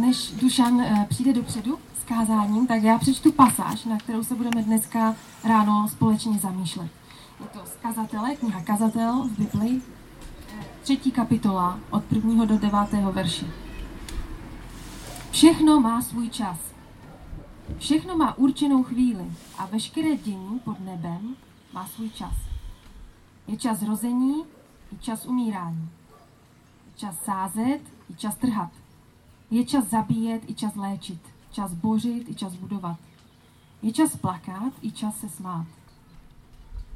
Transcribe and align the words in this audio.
než 0.00 0.30
Dušan 0.30 0.80
eh, 0.80 1.06
přijde 1.08 1.32
dopředu 1.32 1.78
s 2.00 2.04
kázáním, 2.04 2.66
tak 2.66 2.82
já 2.82 2.98
přečtu 2.98 3.32
pasáž, 3.32 3.84
na 3.84 3.98
kterou 3.98 4.24
se 4.24 4.34
budeme 4.34 4.62
dneska 4.62 5.16
ráno 5.44 5.88
společně 5.88 6.38
zamýšlet. 6.38 6.90
Je 7.40 7.46
to 7.46 7.60
z 7.66 7.82
kazatele, 7.82 8.36
kniha 8.36 8.62
Kazatel 8.62 9.28
v 9.28 9.38
Biblii, 9.38 9.80
eh, 10.48 10.64
třetí 10.82 11.10
kapitola 11.10 11.78
od 11.90 12.04
prvního 12.04 12.44
do 12.44 12.58
devátého 12.58 13.12
verše. 13.12 13.46
Všechno 15.30 15.80
má 15.80 16.02
svůj 16.02 16.28
čas. 16.28 16.58
Všechno 17.78 18.16
má 18.16 18.38
určenou 18.38 18.82
chvíli 18.82 19.32
a 19.58 19.66
veškeré 19.66 20.16
dění 20.16 20.58
pod 20.58 20.80
nebem 20.80 21.36
má 21.72 21.86
svůj 21.86 22.10
čas. 22.10 22.34
Je 23.46 23.56
čas 23.56 23.82
rození 23.82 24.44
i 24.92 24.98
čas 24.98 25.26
umírání. 25.26 25.88
Je 26.86 26.92
čas 26.96 27.24
sázet 27.24 27.80
i 28.10 28.14
čas 28.14 28.36
trhat. 28.36 28.70
Je 29.50 29.64
čas 29.64 29.88
zabíjet 29.88 30.50
i 30.50 30.54
čas 30.54 30.76
léčit. 30.76 31.20
Čas 31.50 31.74
bořit 31.74 32.28
i 32.28 32.34
čas 32.34 32.54
budovat. 32.54 32.96
Je 33.82 33.92
čas 33.92 34.16
plakat 34.16 34.72
i 34.82 34.92
čas 34.92 35.16
se 35.20 35.28
smát. 35.28 35.66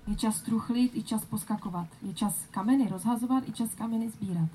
Je 0.06 0.16
čas 0.16 0.42
truchlit 0.42 0.96
i 0.96 1.02
čas 1.02 1.24
poskakovat. 1.24 1.86
Je 2.02 2.14
čas 2.14 2.46
kameny 2.50 2.88
rozhazovat 2.88 3.48
i 3.48 3.52
čas 3.52 3.74
kameny 3.74 4.10
sbírat. 4.10 4.48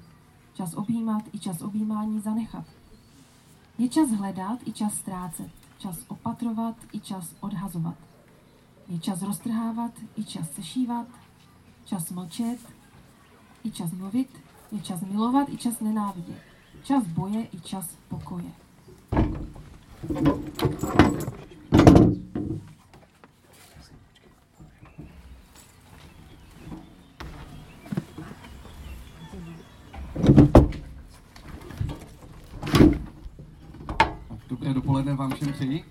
Čas 0.53 0.73
objímat 0.73 1.23
i 1.33 1.39
čas 1.39 1.61
objímání 1.61 2.19
zanechat. 2.19 2.65
Je 3.77 3.89
čas 3.89 4.11
hledat 4.11 4.59
i 4.65 4.71
čas 4.71 4.93
ztrácet. 4.93 5.51
Čas 5.77 5.97
opatrovat 6.07 6.75
i 6.91 6.99
čas 6.99 7.35
odhazovat. 7.39 7.95
Je 8.87 8.99
čas 8.99 9.21
roztrhávat 9.21 9.91
i 10.15 10.23
čas 10.23 10.51
sešívat. 10.51 11.07
Čas 11.85 12.11
mlčet 12.11 12.59
i 13.63 13.71
čas 13.71 13.91
mluvit. 13.91 14.29
Je 14.71 14.81
čas 14.81 15.01
milovat 15.01 15.49
i 15.49 15.57
čas 15.57 15.79
nenávidět. 15.79 16.48
Čas 16.83 17.03
boje 17.07 17.47
i 17.53 17.59
čas 17.59 17.85
pokoje. 18.07 18.51
Dobré 34.49 34.73
dopoledne 34.73 35.13
vám 35.13 35.31
všem 35.35 35.53
přeji. 35.53 35.83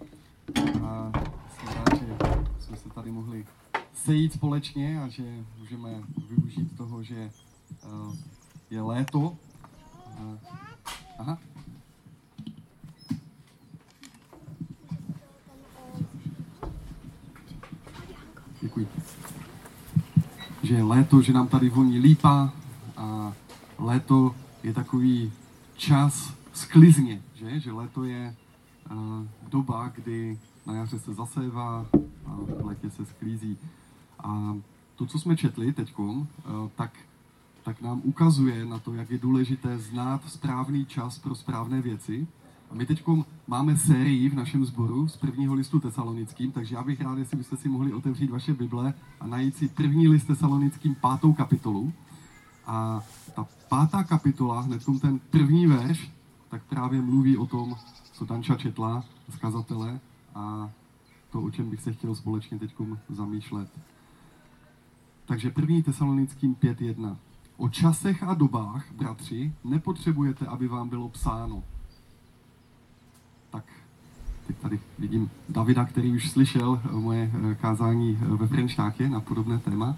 A 0.85 1.13
jsem 1.49 1.69
rád, 1.75 1.99
že 1.99 2.17
jsme 2.59 2.77
se 2.77 2.89
tady 2.89 3.11
mohli 3.11 3.47
sejít 3.93 4.33
společně 4.33 5.03
a 5.03 5.09
že 5.09 5.45
můžeme 5.59 6.03
využít 6.29 6.77
toho, 6.77 7.03
že 7.03 7.31
uh, 7.85 8.15
je 8.71 8.83
léto. 8.83 9.37
Aha. 11.19 11.39
Děkuji. 18.61 18.89
Že 20.63 20.75
je 20.75 20.83
léto, 20.83 21.23
že 21.23 21.33
nám 21.33 21.49
tady 21.49 21.69
voní 21.69 21.99
lípa 21.99 22.53
a 22.97 23.33
léto 23.79 24.35
je 24.63 24.75
takový 24.75 25.33
čas 25.77 26.35
sklizně, 26.53 27.23
že? 27.35 27.61
Že 27.61 27.73
léto 27.73 28.05
je 28.05 28.35
uh, 28.91 29.27
doba, 29.49 29.93
kdy 29.95 30.39
na 30.67 30.75
jaře 30.75 30.99
se 30.99 31.15
zasévá 31.15 31.87
a 32.27 32.37
v 32.61 32.67
létě 32.67 32.91
se 32.91 33.07
sklízí. 33.07 33.57
A 34.19 34.57
to, 34.97 35.07
co 35.07 35.19
jsme 35.19 35.37
četli 35.37 35.73
teď, 35.73 35.99
uh, 35.99 36.27
tak, 36.77 36.91
tak 37.69 37.83
nám 37.83 38.01
ukazuje 38.05 38.65
na 38.65 38.79
to, 38.79 38.95
jak 38.95 39.11
je 39.11 39.19
důležité 39.19 39.79
znát 39.79 40.29
správný 40.29 40.87
čas 40.87 41.19
pro 41.19 41.35
správné 41.35 41.83
věci. 41.83 42.27
A 42.71 42.75
my 42.75 42.87
teď 42.87 43.05
máme 43.47 43.77
sérii 43.77 44.29
v 44.29 44.35
našem 44.35 44.65
sboru 44.65 45.09
z 45.09 45.17
prvního 45.17 45.55
listu 45.55 45.81
tesalonickým, 45.81 46.53
takže 46.53 46.75
já 46.75 46.83
bych 46.83 47.01
rád, 47.01 47.19
jestli 47.19 47.37
byste 47.37 47.57
si 47.57 47.69
mohli 47.69 47.93
otevřít 47.93 48.31
vaše 48.31 48.55
Bible 48.55 48.95
a 49.21 49.27
najít 49.27 49.57
si 49.57 49.69
první 49.69 50.09
list 50.09 50.25
tesalonickým 50.25 50.95
pátou 50.95 51.33
kapitolu. 51.33 51.93
A 52.67 53.05
ta 53.35 53.47
pátá 53.69 54.05
kapitola, 54.05 54.61
hned 54.61 54.83
ten 55.01 55.19
první 55.19 55.67
verš, 55.67 56.13
tak 56.49 56.63
právě 56.65 57.01
mluví 57.03 57.37
o 57.37 57.47
tom, 57.47 57.77
co 58.13 58.25
Danča 58.25 58.57
četla 58.57 59.05
z 59.29 59.37
kazatele 59.37 60.01
a 60.35 60.71
to, 61.31 61.43
o 61.43 61.51
čem 61.51 61.71
bych 61.71 61.81
se 61.81 61.93
chtěl 61.93 62.15
společně 62.15 62.59
teď 62.59 62.75
zamýšlet. 63.09 63.69
Takže 65.27 65.51
první 65.51 65.83
tesalonickým 65.83 66.55
5.1. 66.55 67.17
O 67.59 67.69
časech 67.69 68.23
a 68.23 68.35
dobách, 68.35 68.85
bratři, 68.93 69.53
nepotřebujete, 69.65 70.47
aby 70.47 70.69
vám 70.69 70.89
bylo 70.89 71.09
psáno. 71.09 71.63
Tak 73.51 73.65
teď 74.47 74.57
tady 74.57 74.81
vidím 74.99 75.31
Davida, 75.49 75.85
který 75.85 76.13
už 76.13 76.31
slyšel 76.31 76.83
moje 76.93 77.31
kázání 77.61 78.19
ve 78.21 78.47
Frenštákě 78.47 79.09
na 79.09 79.21
podobné 79.21 79.59
téma. 79.59 79.97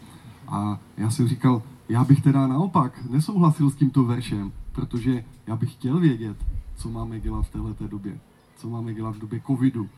A 0.48 0.78
já 0.96 1.10
jsem 1.10 1.28
říkal, 1.28 1.62
já 1.88 2.04
bych 2.04 2.22
teda 2.22 2.46
naopak 2.46 3.04
nesouhlasil 3.04 3.70
s 3.70 3.74
tímto 3.74 4.04
veršem, 4.04 4.52
protože 4.72 5.24
já 5.46 5.56
bych 5.56 5.72
chtěl 5.72 6.00
vědět, 6.00 6.36
co 6.76 6.90
máme 6.90 7.20
dělat 7.20 7.42
v 7.42 7.50
této 7.50 7.88
době, 7.88 8.18
co 8.56 8.68
máme 8.68 8.94
dělat 8.94 9.16
v 9.16 9.20
době 9.20 9.40
covidu. 9.46 9.88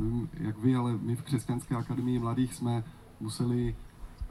Nevím, 0.00 0.28
jak 0.32 0.58
vy, 0.58 0.76
ale 0.76 0.98
my 1.02 1.16
v 1.16 1.22
Křesťanské 1.22 1.76
akademii 1.76 2.18
mladých 2.18 2.54
jsme 2.54 2.84
museli 3.20 3.74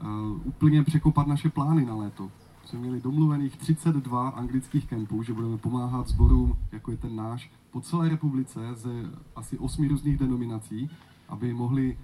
uh, 0.01 0.47
úplně 0.47 0.83
překopat 0.83 1.27
naše 1.27 1.49
plány 1.49 1.85
na 1.85 1.95
léto. 1.95 2.31
Jsme 2.65 2.79
měli 2.79 3.01
domluvených 3.01 3.57
32 3.57 4.29
anglických 4.29 4.87
kempů, 4.87 5.23
že 5.23 5.33
budeme 5.33 5.57
pomáhat 5.57 6.07
sborům, 6.07 6.57
jako 6.71 6.91
je 6.91 6.97
ten 6.97 7.15
náš, 7.15 7.51
po 7.71 7.81
celé 7.81 8.09
republice 8.09 8.75
ze 8.75 8.89
asi 9.35 9.57
osmi 9.57 9.87
různých 9.87 10.17
denominací, 10.17 10.89
aby 11.29 11.53
mohli 11.53 11.97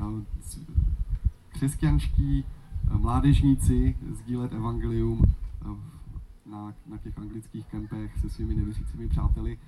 uh, 0.00 0.22
křesťanští 1.48 2.44
mládežníci 2.98 3.96
sdílet 4.10 4.52
evangelium 4.52 5.22
na, 6.46 6.74
na 6.86 6.98
těch 6.98 7.18
anglických 7.18 7.66
kempech 7.66 8.18
se 8.18 8.30
svými 8.30 8.54
nevěřícími 8.54 9.08
přáteli. 9.08 9.58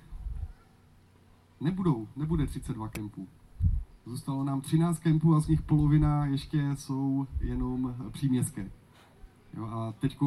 Nebudou, 1.61 2.07
nebude 2.15 2.47
32 2.47 2.87
kempů. 2.87 3.27
Zůstalo 4.05 4.43
nám 4.43 4.61
13 4.61 4.99
kempů 4.99 5.35
a 5.35 5.39
z 5.39 5.47
nich 5.47 5.61
polovina 5.61 6.25
ještě 6.25 6.75
jsou 6.75 7.27
jenom 7.41 7.95
příměstské. 8.11 8.71
Jo, 9.57 9.65
a 9.65 9.93
teď 9.99 10.17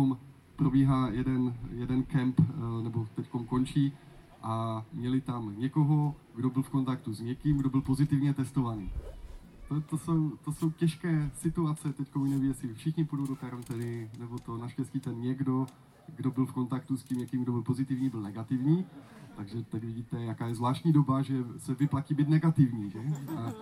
probíhá 0.57 1.09
jeden, 1.09 1.55
jeden 1.71 2.03
kemp, 2.03 2.41
nebo 2.83 3.07
teď 3.15 3.29
končí 3.47 3.93
a 4.43 4.85
měli 4.93 5.21
tam 5.21 5.55
někoho, 5.59 6.15
kdo 6.35 6.51
byl 6.51 6.63
v 6.63 6.71
kontaktu 6.71 7.13
s 7.13 7.21
někým, 7.21 7.57
kdo 7.57 7.71
byl 7.71 7.81
pozitivně 7.81 8.35
testovaný 8.35 8.91
to, 9.71 9.81
to, 9.81 9.99
jsou, 9.99 10.31
to 10.31 10.53
jsou 10.53 10.71
těžké 10.71 11.31
situace, 11.35 11.93
teď 11.93 12.09
neví, 12.15 12.49
jestli 12.49 12.75
všichni 12.75 13.05
půjdou 13.05 13.27
do 13.27 13.37
karantény, 13.37 14.11
nebo 14.19 14.39
to 14.39 14.57
naštěstí 14.57 15.01
ten 15.01 15.21
někdo, 15.21 15.67
kdo 16.17 16.31
byl 16.31 16.47
v 16.47 16.53
kontaktu 16.53 16.97
s 16.97 17.05
tím 17.05 17.19
někým, 17.19 17.43
kdo 17.43 17.53
byl 17.53 17.63
pozitivní, 17.63 18.11
byl 18.11 18.21
negativní. 18.21 18.85
Takže 19.37 19.63
teď 19.63 19.85
vidíte, 19.85 20.23
jaká 20.23 20.47
je 20.47 20.55
zvláštní 20.55 20.93
doba, 20.93 21.23
že 21.23 21.45
se 21.57 21.75
vyplatí 21.75 22.15
být 22.15 22.29
negativní. 22.29 22.91
Že? 22.91 22.99
A 23.37 23.53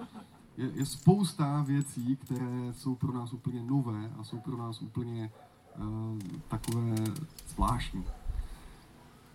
je, 0.56 0.70
je 0.74 0.86
spousta 0.86 1.62
věcí, 1.62 2.16
které 2.16 2.72
jsou 2.72 2.94
pro 2.94 3.12
nás 3.12 3.32
úplně 3.32 3.62
nové 3.62 4.12
a 4.18 4.24
jsou 4.24 4.38
pro 4.38 4.56
nás 4.56 4.82
úplně 4.82 5.30
takové 6.48 6.94
zvláštní. 7.48 8.04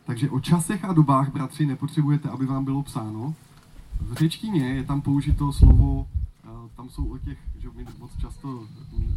Takže 0.05 0.29
o 0.29 0.39
časech 0.39 0.85
a 0.85 0.93
dobách, 0.93 1.33
bratři, 1.33 1.65
nepotřebujete, 1.65 2.29
aby 2.29 2.45
vám 2.45 2.65
bylo 2.65 2.83
psáno. 2.83 3.33
V 4.01 4.13
řečtině 4.13 4.73
je 4.73 4.83
tam 4.83 5.01
použito 5.01 5.53
slovo 5.53 6.07
tam 6.75 6.89
jsou 6.89 7.13
o 7.13 7.17
těch, 7.17 7.37
že 7.57 7.69
my 7.75 7.85
moc 7.99 8.17
často 8.17 8.67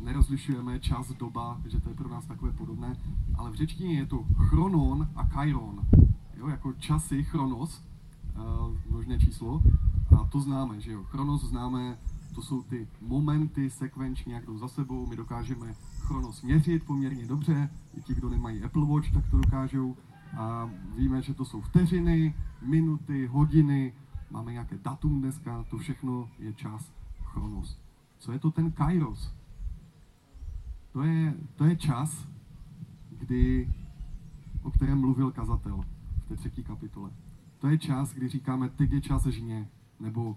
nerozlišujeme 0.04 0.80
čas, 0.80 1.12
doba, 1.12 1.60
že 1.66 1.80
to 1.80 1.88
je 1.88 1.94
pro 1.94 2.08
nás 2.08 2.26
takové 2.26 2.52
podobné, 2.52 2.96
ale 3.34 3.50
v 3.50 3.54
řečtině 3.54 3.98
je 3.98 4.06
to 4.06 4.24
chronon 4.48 5.08
a 5.16 5.26
kairon, 5.26 5.86
jo, 6.36 6.48
jako 6.48 6.72
časy, 6.72 7.24
chronos, 7.24 7.82
uh, 8.36 8.76
množné 8.90 9.18
číslo, 9.18 9.62
a 10.20 10.24
to 10.24 10.40
známe, 10.40 10.80
že 10.80 10.92
jo, 10.92 11.04
chronos 11.04 11.44
známe, 11.44 11.98
to 12.36 12.42
jsou 12.42 12.62
ty 12.62 12.88
momenty 13.00 13.70
sekvenčně, 13.70 14.34
jak 14.34 14.46
jdou 14.46 14.58
za 14.58 14.68
sebou, 14.68 15.06
my 15.06 15.16
dokážeme 15.16 15.74
chronos 16.00 16.42
měřit 16.42 16.84
poměrně 16.84 17.26
dobře, 17.26 17.70
i 17.98 18.02
ti, 18.02 18.14
kdo 18.14 18.28
nemají 18.28 18.62
Apple 18.62 18.84
Watch, 18.84 19.12
tak 19.12 19.30
to 19.30 19.36
dokážou, 19.36 19.96
a 20.36 20.70
víme, 20.96 21.22
že 21.22 21.34
to 21.34 21.44
jsou 21.44 21.60
vteřiny, 21.60 22.34
minuty, 22.62 23.26
hodiny, 23.26 23.92
máme 24.30 24.52
nějaké 24.52 24.78
datum 24.78 25.20
dneska, 25.20 25.64
to 25.70 25.78
všechno 25.78 26.28
je 26.38 26.52
čas 26.52 26.92
chronos. 27.24 27.80
Co 28.18 28.32
je 28.32 28.38
to 28.38 28.50
ten 28.50 28.72
kairos? 28.72 29.34
To 30.92 31.02
je, 31.02 31.34
to 31.54 31.64
je 31.64 31.76
čas, 31.76 32.28
kdy, 33.10 33.70
o 34.62 34.70
kterém 34.70 35.00
mluvil 35.00 35.30
kazatel 35.30 35.80
v 36.24 36.28
té 36.28 36.36
třetí 36.36 36.64
kapitole. 36.64 37.10
To 37.58 37.68
je 37.68 37.78
čas, 37.78 38.14
kdy 38.14 38.28
říkáme, 38.28 38.68
teď 38.68 38.92
je 38.92 39.00
čas 39.00 39.26
žně, 39.26 39.68
nebo 40.00 40.36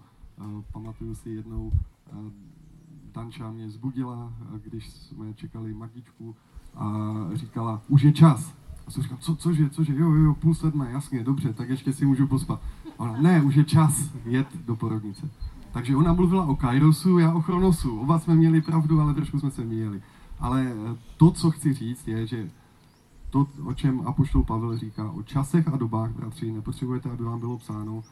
pamatuju 0.72 1.14
si 1.14 1.30
jednou, 1.30 1.72
uh, 2.12 2.18
Danča 3.14 3.50
mě 3.50 3.70
zbudila, 3.70 4.32
když 4.64 4.90
jsme 4.90 5.34
čekali 5.34 5.74
magičku 5.74 6.36
a 6.74 7.04
říkala, 7.34 7.82
už 7.88 8.02
je 8.02 8.12
čas. 8.12 8.54
A 8.86 8.90
jsem 8.90 9.02
říkal, 9.02 9.18
co, 9.20 9.36
cože, 9.36 9.70
cože, 9.70 9.94
jo, 9.96 10.10
jo, 10.10 10.34
půl 10.34 10.54
sedmé, 10.54 10.90
jasně, 10.90 11.24
dobře, 11.24 11.52
tak 11.52 11.68
ještě 11.68 11.92
si 11.92 12.06
můžu 12.06 12.26
pospat. 12.26 12.60
A 12.98 13.02
ona, 13.02 13.20
ne, 13.20 13.42
už 13.42 13.54
je 13.54 13.64
čas 13.64 14.10
jet 14.24 14.56
do 14.66 14.76
porodnice. 14.76 15.30
Takže 15.72 15.96
ona 15.96 16.12
mluvila 16.12 16.44
o 16.44 16.56
Kairosu, 16.56 17.18
já 17.18 17.34
o 17.34 17.40
Chronosu. 17.40 18.00
Oba 18.00 18.18
jsme 18.18 18.34
měli 18.34 18.60
pravdu, 18.62 19.00
ale 19.00 19.14
trošku 19.14 19.40
jsme 19.40 19.50
se 19.50 19.64
míjeli. 19.64 20.02
Ale 20.38 20.72
to, 21.16 21.30
co 21.30 21.50
chci 21.50 21.72
říct, 21.72 22.08
je, 22.08 22.26
že 22.26 22.50
to, 23.30 23.46
o 23.64 23.74
čem 23.74 24.02
Apoštol 24.06 24.44
Pavel 24.44 24.78
říká, 24.78 25.10
o 25.10 25.22
časech 25.22 25.68
a 25.68 25.76
dobách, 25.76 26.10
bratři, 26.10 26.52
nepotřebujete, 26.52 27.10
aby 27.10 27.24
vám 27.24 27.40
bylo 27.40 27.58
psáno, 27.58 28.02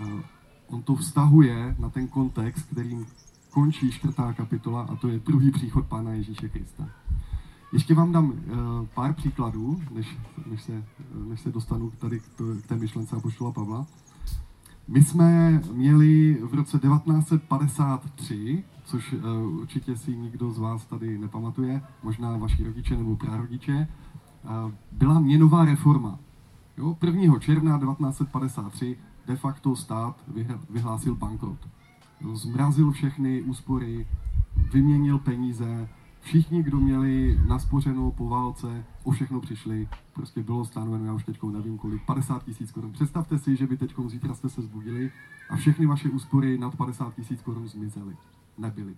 eh, 0.00 0.22
on 0.70 0.82
to 0.82 0.96
vztahuje 0.96 1.76
na 1.78 1.90
ten 1.90 2.08
kontext, 2.08 2.66
kterým 2.70 3.06
končí 3.50 3.92
čtvrtá 3.92 4.32
kapitola, 4.32 4.82
a 4.82 4.96
to 4.96 5.08
je 5.08 5.18
druhý 5.18 5.50
příchod 5.50 5.86
Pána 5.86 6.12
Ježíše 6.12 6.48
Krista. 6.48 6.88
Ještě 7.72 7.94
vám 7.94 8.12
dám 8.12 8.30
uh, 8.30 8.36
pár 8.94 9.14
příkladů, 9.14 9.80
než, 9.94 10.18
než, 10.50 10.62
se, 10.62 10.84
než 11.28 11.40
se 11.40 11.52
dostanu 11.52 11.90
tady 11.90 12.20
k, 12.20 12.28
to, 12.36 12.44
k 12.62 12.66
té 12.66 12.76
myšlence 12.76 13.16
Apoštola 13.16 13.52
Pavla. 13.52 13.86
My 14.88 15.02
jsme 15.02 15.60
měli 15.72 16.38
v 16.42 16.54
roce 16.54 16.78
1953, 16.78 18.64
což 18.84 19.12
uh, 19.12 19.60
určitě 19.60 19.96
si 19.96 20.16
nikdo 20.16 20.50
z 20.50 20.58
vás 20.58 20.86
tady 20.86 21.18
nepamatuje, 21.18 21.82
možná 22.02 22.36
vaši 22.36 22.64
rodiče 22.64 22.96
nebo 22.96 23.16
prarodiče, 23.16 23.88
uh, 24.44 24.72
byla 24.92 25.20
měnová 25.20 25.64
reforma. 25.64 26.18
Jo, 26.78 26.96
1. 27.02 27.38
června 27.38 27.78
1953 27.78 28.96
de 29.28 29.36
facto 29.36 29.76
stát 29.76 30.24
vyhlásil 30.70 31.14
bankrot. 31.14 31.68
Zmrazil 32.34 32.90
všechny 32.90 33.42
úspory, 33.42 34.06
vyměnil 34.72 35.18
peníze, 35.18 35.88
všichni, 36.20 36.62
kdo 36.62 36.76
měli 36.80 37.40
naspořeno 37.46 38.10
po 38.10 38.28
válce, 38.28 38.84
o 39.04 39.10
všechno 39.10 39.40
přišli, 39.40 39.88
prostě 40.12 40.42
bylo 40.42 40.64
stanoveno, 40.64 41.04
já 41.04 41.12
už 41.12 41.24
teď 41.24 41.42
nevím 41.42 41.78
kolik, 41.78 42.02
50 42.06 42.44
tisíc 42.44 42.72
korun. 42.72 42.92
Představte 42.92 43.38
si, 43.38 43.56
že 43.56 43.66
by 43.66 43.76
teď 43.76 43.94
zítra 44.06 44.34
jste 44.34 44.48
se 44.48 44.62
zbudili 44.62 45.12
a 45.50 45.56
všechny 45.56 45.86
vaše 45.86 46.08
úspory 46.08 46.58
nad 46.58 46.76
50 46.76 47.14
tisíc 47.14 47.42
korun 47.42 47.68
zmizely. 47.68 48.16
Nebyly. 48.58 48.96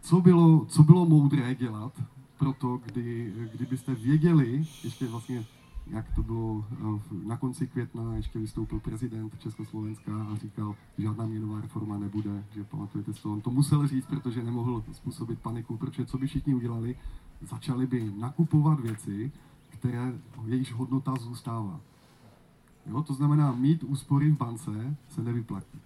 Co 0.00 0.20
bylo, 0.20 0.64
co 0.68 0.82
bylo 0.82 1.06
moudré 1.06 1.54
dělat 1.54 2.02
proto, 2.38 2.80
kdy, 2.86 3.32
kdybyste 3.52 3.94
věděli, 3.94 4.66
ještě 4.84 5.06
vlastně 5.08 5.44
jak 5.86 6.14
to 6.14 6.22
bylo 6.22 6.64
eh, 6.72 7.26
na 7.26 7.36
konci 7.36 7.66
května, 7.66 8.16
ještě 8.16 8.38
vystoupil 8.38 8.80
prezident 8.80 9.40
Československa 9.40 10.12
a 10.24 10.36
říkal, 10.36 10.76
že 10.98 11.02
žádná 11.02 11.26
měnová 11.26 11.60
reforma 11.60 11.98
nebude, 11.98 12.44
že 12.54 12.64
pamatujete 12.64 13.12
to. 13.12 13.32
On 13.32 13.40
to 13.40 13.50
musel 13.50 13.86
říct, 13.86 14.06
protože 14.06 14.42
nemohl 14.42 14.84
způsobit 14.92 15.38
paniku, 15.38 15.76
protože 15.76 16.06
co 16.06 16.18
by 16.18 16.26
všichni 16.26 16.54
udělali, 16.54 16.96
začali 17.40 17.86
by 17.86 18.12
nakupovat 18.18 18.80
věci, 18.80 19.32
které 19.68 20.12
jejíž 20.46 20.72
hodnota 20.72 21.14
zůstává. 21.20 21.80
Jo, 22.86 23.02
to 23.02 23.14
znamená, 23.14 23.52
mít 23.52 23.82
úspory 23.82 24.30
v 24.30 24.38
bance 24.38 24.96
se 25.08 25.22
nevyplatí. 25.22 25.80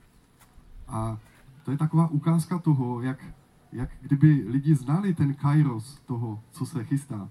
A 0.88 1.18
to 1.64 1.70
je 1.70 1.78
taková 1.78 2.08
ukázka 2.08 2.58
toho, 2.58 3.02
jak, 3.02 3.24
jak 3.72 3.90
kdyby 4.00 4.44
lidi 4.48 4.74
znali 4.74 5.14
ten 5.14 5.34
kairos 5.34 6.00
toho, 6.06 6.42
co 6.50 6.66
se 6.66 6.84
chystá, 6.84 7.28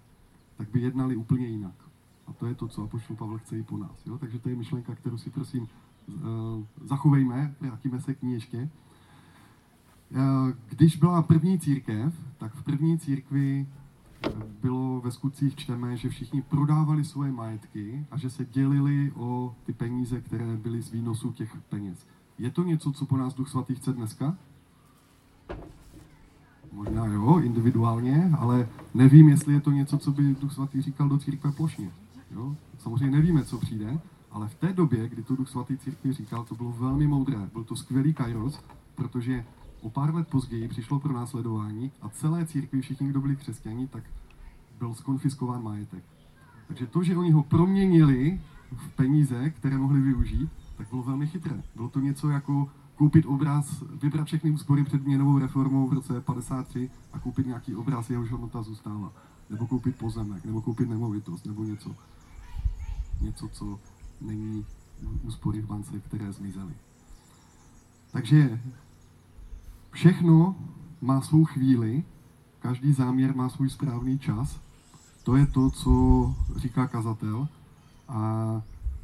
tak 0.57 0.69
by 0.69 0.81
jednali 0.81 1.15
úplně 1.15 1.47
jinak. 1.47 1.87
A 2.27 2.33
to 2.33 2.45
je 2.45 2.56
to, 2.56 2.68
co 2.68 2.83
Apoštol 2.83 3.15
Pavel 3.15 3.38
chce 3.38 3.57
i 3.57 3.63
po 3.63 3.77
nás. 3.77 4.06
Jo? 4.06 4.18
Takže 4.18 4.39
to 4.39 4.50
je 4.50 4.56
myšlenka, 4.56 4.95
kterou 4.95 5.18
si 5.18 5.29
prosím 5.29 5.63
uh, 6.07 6.18
zachovejme, 6.83 7.56
vrátíme 7.59 8.01
se 8.01 8.13
k 8.13 8.24
ní 8.24 8.33
ještě. 8.33 8.69
Uh, 10.12 10.51
když 10.69 10.97
byla 10.97 11.21
první 11.21 11.59
církev, 11.59 12.13
tak 12.38 12.53
v 12.53 12.63
první 12.63 13.00
církvi 13.00 13.68
eh, 14.25 14.29
bylo 14.62 15.01
ve 15.01 15.12
skutcích 15.12 15.56
čteme, 15.56 15.97
že 15.97 16.09
všichni 16.09 16.41
prodávali 16.41 17.06
svoje 17.06 17.31
majetky 17.31 18.06
a 18.12 18.18
že 18.18 18.29
se 18.29 18.45
dělili 18.45 19.12
o 19.15 19.56
ty 19.65 19.74
peníze, 19.74 20.21
které 20.21 20.57
byly 20.57 20.81
z 20.81 20.91
výnosu 20.91 21.31
těch 21.31 21.57
peněz. 21.69 22.06
Je 22.38 22.51
to 22.51 22.63
něco, 22.63 22.91
co 22.91 23.06
po 23.06 23.18
nás 23.18 23.33
Duch 23.33 23.50
Svatý 23.50 23.75
chce 23.75 23.94
dneska? 23.94 24.38
Možná 26.71 27.06
jo, 27.06 27.39
individuálně, 27.39 28.31
ale 28.38 28.69
nevím, 28.94 29.29
jestli 29.29 29.53
je 29.53 29.62
to 29.62 29.71
něco, 29.71 29.97
co 29.97 30.12
by 30.12 30.35
Duch 30.41 30.53
Svatý 30.53 30.81
říkal 30.81 31.09
do 31.09 31.18
církve 31.18 31.51
plošně. 31.51 31.91
Jo? 32.31 32.56
Samozřejmě 32.79 33.18
nevíme, 33.18 33.45
co 33.45 33.57
přijde, 33.57 34.00
ale 34.31 34.47
v 34.47 34.56
té 34.56 34.74
době, 34.74 35.09
kdy 35.09 35.24
to 35.24 35.35
Duch 35.35 35.50
Svatý 35.50 35.77
církvi 35.77 36.13
říkal, 36.13 36.44
to 36.44 36.56
bylo 36.56 36.71
velmi 36.71 37.07
moudré. 37.07 37.50
Byl 37.53 37.63
to 37.63 37.75
skvělý 37.75 38.13
kairos, 38.13 38.62
protože 38.95 39.45
o 39.81 39.89
pár 39.89 40.15
let 40.15 40.27
později 40.27 40.68
přišlo 40.68 41.00
pro 41.00 41.13
následování 41.13 41.91
a 42.01 42.09
celé 42.09 42.45
církvi, 42.45 42.81
všichni, 42.81 43.07
kdo 43.07 43.21
byli 43.21 43.35
křesťani, 43.35 43.88
tak 43.88 44.03
byl 44.79 44.95
skonfiskován 44.95 45.63
majetek. 45.63 46.03
Takže 46.68 46.88
to, 46.88 47.03
že 47.03 47.18
oni 47.18 47.31
ho 47.31 47.44
proměnili 47.44 48.41
v 48.71 48.89
peníze, 48.89 49.50
které 49.50 49.77
mohli 49.77 50.01
využít, 50.01 50.50
tak 50.77 50.89
bylo 50.89 51.03
velmi 51.03 51.27
chytré. 51.27 51.63
Bylo 51.75 51.89
to 51.89 52.00
něco 52.00 52.29
jako 52.29 52.69
koupit 52.95 53.25
obraz, 53.25 53.83
vybrat 54.01 54.27
všechny 54.27 54.51
úspory 54.51 54.83
před 54.83 55.06
měnovou 55.06 55.39
reformou 55.39 55.88
v 55.88 55.94
roce 55.94 56.21
53 56.21 56.89
a 57.13 57.19
koupit 57.19 57.47
nějaký 57.47 57.75
obraz, 57.75 58.09
jehož 58.09 58.31
hodnota 58.31 58.62
zůstává. 58.62 59.12
Nebo 59.50 59.68
koupit 59.68 59.95
pozemek, 59.95 60.45
nebo 60.45 60.62
koupit 60.62 60.89
nemovitost, 60.89 61.45
nebo 61.45 61.63
něco 61.63 61.95
něco, 63.21 63.47
co 63.47 63.79
není 64.21 64.65
úspory 65.23 65.61
v 65.61 65.65
bance, 65.65 65.99
které 65.99 66.31
zmizely. 66.31 66.73
Takže 68.11 68.61
všechno 69.91 70.55
má 71.01 71.21
svou 71.21 71.45
chvíli, 71.45 72.03
každý 72.59 72.93
záměr 72.93 73.35
má 73.35 73.49
svůj 73.49 73.69
správný 73.69 74.19
čas. 74.19 74.59
To 75.23 75.35
je 75.35 75.45
to, 75.45 75.71
co 75.71 76.35
říká 76.55 76.87
kazatel 76.87 77.47
a 78.07 78.61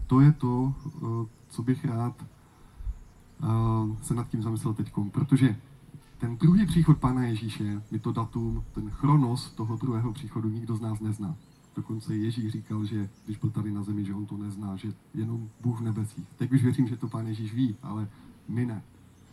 to 0.08 0.22
je 0.22 0.32
to, 0.32 0.74
eh, 0.88 1.28
co 1.50 1.64
bych 1.64 1.86
rád 1.86 2.16
eh, 2.24 3.46
se 4.02 4.14
nad 4.14 4.30
tím 4.30 4.44
zamyslel 4.44 4.74
teď, 4.74 4.94
protože 5.12 5.56
ten 6.18 6.38
druhý 6.38 6.66
příchod 6.66 6.98
Pána 6.98 7.24
Ježíše, 7.24 7.82
my 7.92 8.00
to 8.00 8.12
datum, 8.12 8.64
ten 8.74 8.90
chronos 8.90 9.52
toho 9.52 9.78
druhého 9.78 10.14
příchodu 10.14 10.50
nikdo 10.50 10.76
z 10.76 10.82
nás 10.82 11.00
nezná. 11.00 11.36
Dokonce 11.76 12.16
Ježíš 12.16 12.52
říkal, 12.52 12.86
že 12.86 13.10
když 13.26 13.38
byl 13.38 13.50
tady 13.50 13.72
na 13.72 13.84
zemi, 13.84 14.06
že 14.06 14.14
on 14.14 14.26
to 14.26 14.38
nezná, 14.38 14.76
že 14.76 14.94
jenom 15.14 15.50
Bůh 15.62 15.80
v 15.80 15.84
nebesích. 15.84 16.26
Teď 16.38 16.52
už 16.52 16.64
věřím, 16.64 16.88
že 16.88 16.98
to 16.98 17.08
pán 17.08 17.28
Ježíš 17.28 17.54
ví, 17.54 17.76
ale 17.84 18.08
my 18.48 18.66
ne. 18.66 18.82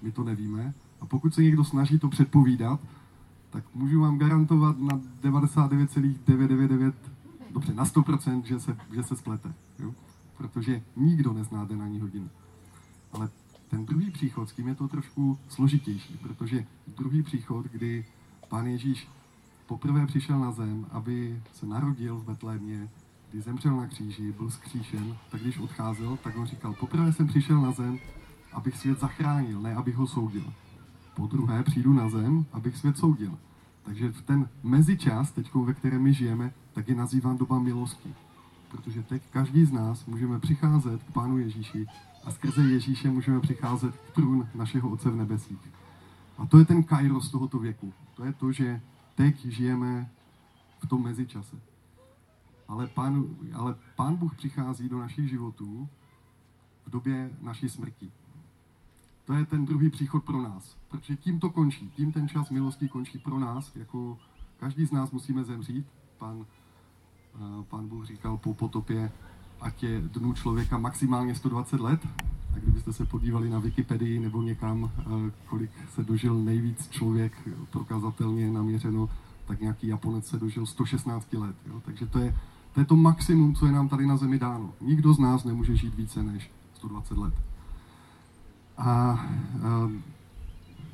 My 0.02 0.12
to 0.12 0.24
nevíme. 0.24 0.74
A 1.00 1.06
pokud 1.06 1.34
se 1.34 1.42
někdo 1.42 1.64
snaží 1.64 1.98
to 1.98 2.08
předpovídat, 2.08 2.80
tak 3.50 3.64
můžu 3.74 4.00
vám 4.00 4.18
garantovat 4.18 4.78
na 4.78 5.00
99,999, 5.22 6.94
dobře, 7.52 7.74
na 7.74 7.84
100%, 7.84 8.42
že 8.42 8.60
se, 8.60 8.76
že 8.94 9.02
se 9.02 9.16
splete. 9.16 9.54
Jo? 9.78 9.94
Protože 10.36 10.82
nikdo 10.96 11.32
nezná 11.32 11.64
den 11.64 11.82
ani 11.82 11.98
hodinu. 11.98 12.28
Ale 13.12 13.28
ten 13.68 13.86
druhý 13.86 14.10
příchod, 14.10 14.48
s 14.48 14.52
tím 14.52 14.68
je 14.68 14.74
to 14.74 14.88
trošku 14.88 15.38
složitější, 15.48 16.16
protože 16.22 16.66
druhý 16.96 17.22
příchod, 17.22 17.66
kdy 17.66 18.04
pán 18.48 18.66
Ježíš 18.66 19.08
poprvé 19.70 20.06
přišel 20.06 20.38
na 20.38 20.52
zem, 20.52 20.86
aby 20.90 21.42
se 21.52 21.66
narodil 21.66 22.16
v 22.16 22.24
Betlémě, 22.24 22.88
kdy 23.30 23.40
zemřel 23.40 23.76
na 23.76 23.86
kříži, 23.86 24.32
byl 24.32 24.50
skříšen, 24.50 25.16
tak 25.30 25.40
když 25.40 25.58
odcházel, 25.58 26.18
tak 26.24 26.36
on 26.36 26.46
říkal, 26.46 26.74
poprvé 26.74 27.12
jsem 27.12 27.26
přišel 27.26 27.60
na 27.60 27.72
zem, 27.72 27.98
abych 28.52 28.76
svět 28.76 29.00
zachránil, 29.00 29.60
ne 29.60 29.74
abych 29.74 29.96
ho 29.96 30.06
soudil. 30.06 30.52
Po 31.16 31.26
druhé 31.26 31.62
přijdu 31.62 31.92
na 31.92 32.08
zem, 32.08 32.46
abych 32.52 32.76
svět 32.76 32.98
soudil. 32.98 33.38
Takže 33.84 34.12
v 34.12 34.22
ten 34.22 34.48
mezičas, 34.62 35.30
teď, 35.30 35.54
ve 35.54 35.74
kterém 35.74 36.02
my 36.02 36.14
žijeme, 36.14 36.52
tak 36.72 36.88
je 36.88 36.94
nazýván 36.94 37.38
doba 37.38 37.58
milosti. 37.58 38.14
Protože 38.70 39.02
teď 39.02 39.22
každý 39.30 39.64
z 39.64 39.72
nás 39.72 40.06
můžeme 40.06 40.40
přicházet 40.40 41.02
k 41.02 41.12
Pánu 41.12 41.38
Ježíši 41.38 41.86
a 42.24 42.30
skrze 42.30 42.62
Ježíše 42.62 43.10
můžeme 43.10 43.40
přicházet 43.40 43.94
k 43.94 44.14
trůn 44.14 44.48
našeho 44.54 44.90
Otce 44.90 45.10
v 45.10 45.16
nebesích. 45.16 45.70
A 46.38 46.46
to 46.46 46.58
je 46.58 46.64
ten 46.64 46.82
kairos 46.82 47.30
tohoto 47.30 47.58
věku. 47.58 47.92
To 48.14 48.24
je 48.24 48.32
to, 48.32 48.52
že 48.52 48.80
teď 49.14 49.46
žijeme 49.46 50.10
v 50.78 50.86
tom 50.86 51.02
mezičase. 51.02 51.60
Ale 52.68 52.86
pán, 52.86 53.24
ale 53.54 53.74
pán 53.96 54.16
Bůh 54.16 54.36
přichází 54.36 54.88
do 54.88 54.98
našich 54.98 55.28
životů 55.28 55.88
v 56.86 56.90
době 56.90 57.30
naší 57.40 57.68
smrti. 57.68 58.12
To 59.24 59.32
je 59.34 59.46
ten 59.46 59.66
druhý 59.66 59.90
příchod 59.90 60.24
pro 60.24 60.42
nás. 60.42 60.76
Protože 60.88 61.16
tím 61.16 61.40
to 61.40 61.50
končí. 61.50 61.90
Tím 61.90 62.12
ten 62.12 62.28
čas 62.28 62.50
milosti 62.50 62.88
končí 62.88 63.18
pro 63.18 63.38
nás. 63.38 63.76
Jako 63.76 64.18
každý 64.56 64.86
z 64.86 64.92
nás 64.92 65.10
musíme 65.10 65.44
zemřít. 65.44 65.86
Pán, 66.18 66.46
eh, 67.34 67.62
pán 67.62 67.88
Bůh 67.88 68.06
říkal 68.06 68.36
po 68.36 68.54
potopě, 68.54 69.12
ať 69.60 69.82
je 69.82 70.00
dnu 70.00 70.32
člověka 70.32 70.78
maximálně 70.78 71.34
120 71.34 71.80
let. 71.80 72.00
A 72.54 72.58
kdybyste 72.58 72.92
se 72.92 73.04
podívali 73.04 73.50
na 73.50 73.58
Wikipedii 73.58 74.20
nebo 74.20 74.42
někam, 74.42 74.90
eh, 74.98 75.30
kolik 75.46 75.70
se 75.94 76.04
dožil 76.04 76.34
nejvíc 76.34 76.88
člověk 76.88 77.32
prokazatelně 77.70 78.50
naměřeno, 78.50 79.08
tak 79.46 79.60
nějaký 79.60 79.86
Japonec 79.86 80.26
se 80.26 80.38
dožil 80.38 80.66
116 80.66 81.32
let. 81.38 81.56
Jo? 81.66 81.82
Takže 81.84 82.06
to 82.06 82.18
je, 82.18 82.36
to 82.74 82.80
je 82.80 82.86
to 82.86 82.96
maximum, 82.96 83.54
co 83.54 83.66
je 83.66 83.72
nám 83.72 83.88
tady 83.88 84.06
na 84.06 84.16
Zemi 84.16 84.38
dáno. 84.38 84.72
Nikdo 84.80 85.14
z 85.14 85.18
nás 85.18 85.44
nemůže 85.44 85.76
žít 85.76 85.94
více 85.94 86.22
než 86.22 86.50
120 86.74 87.18
let. 87.18 87.34
A, 88.78 88.86
a 88.86 89.26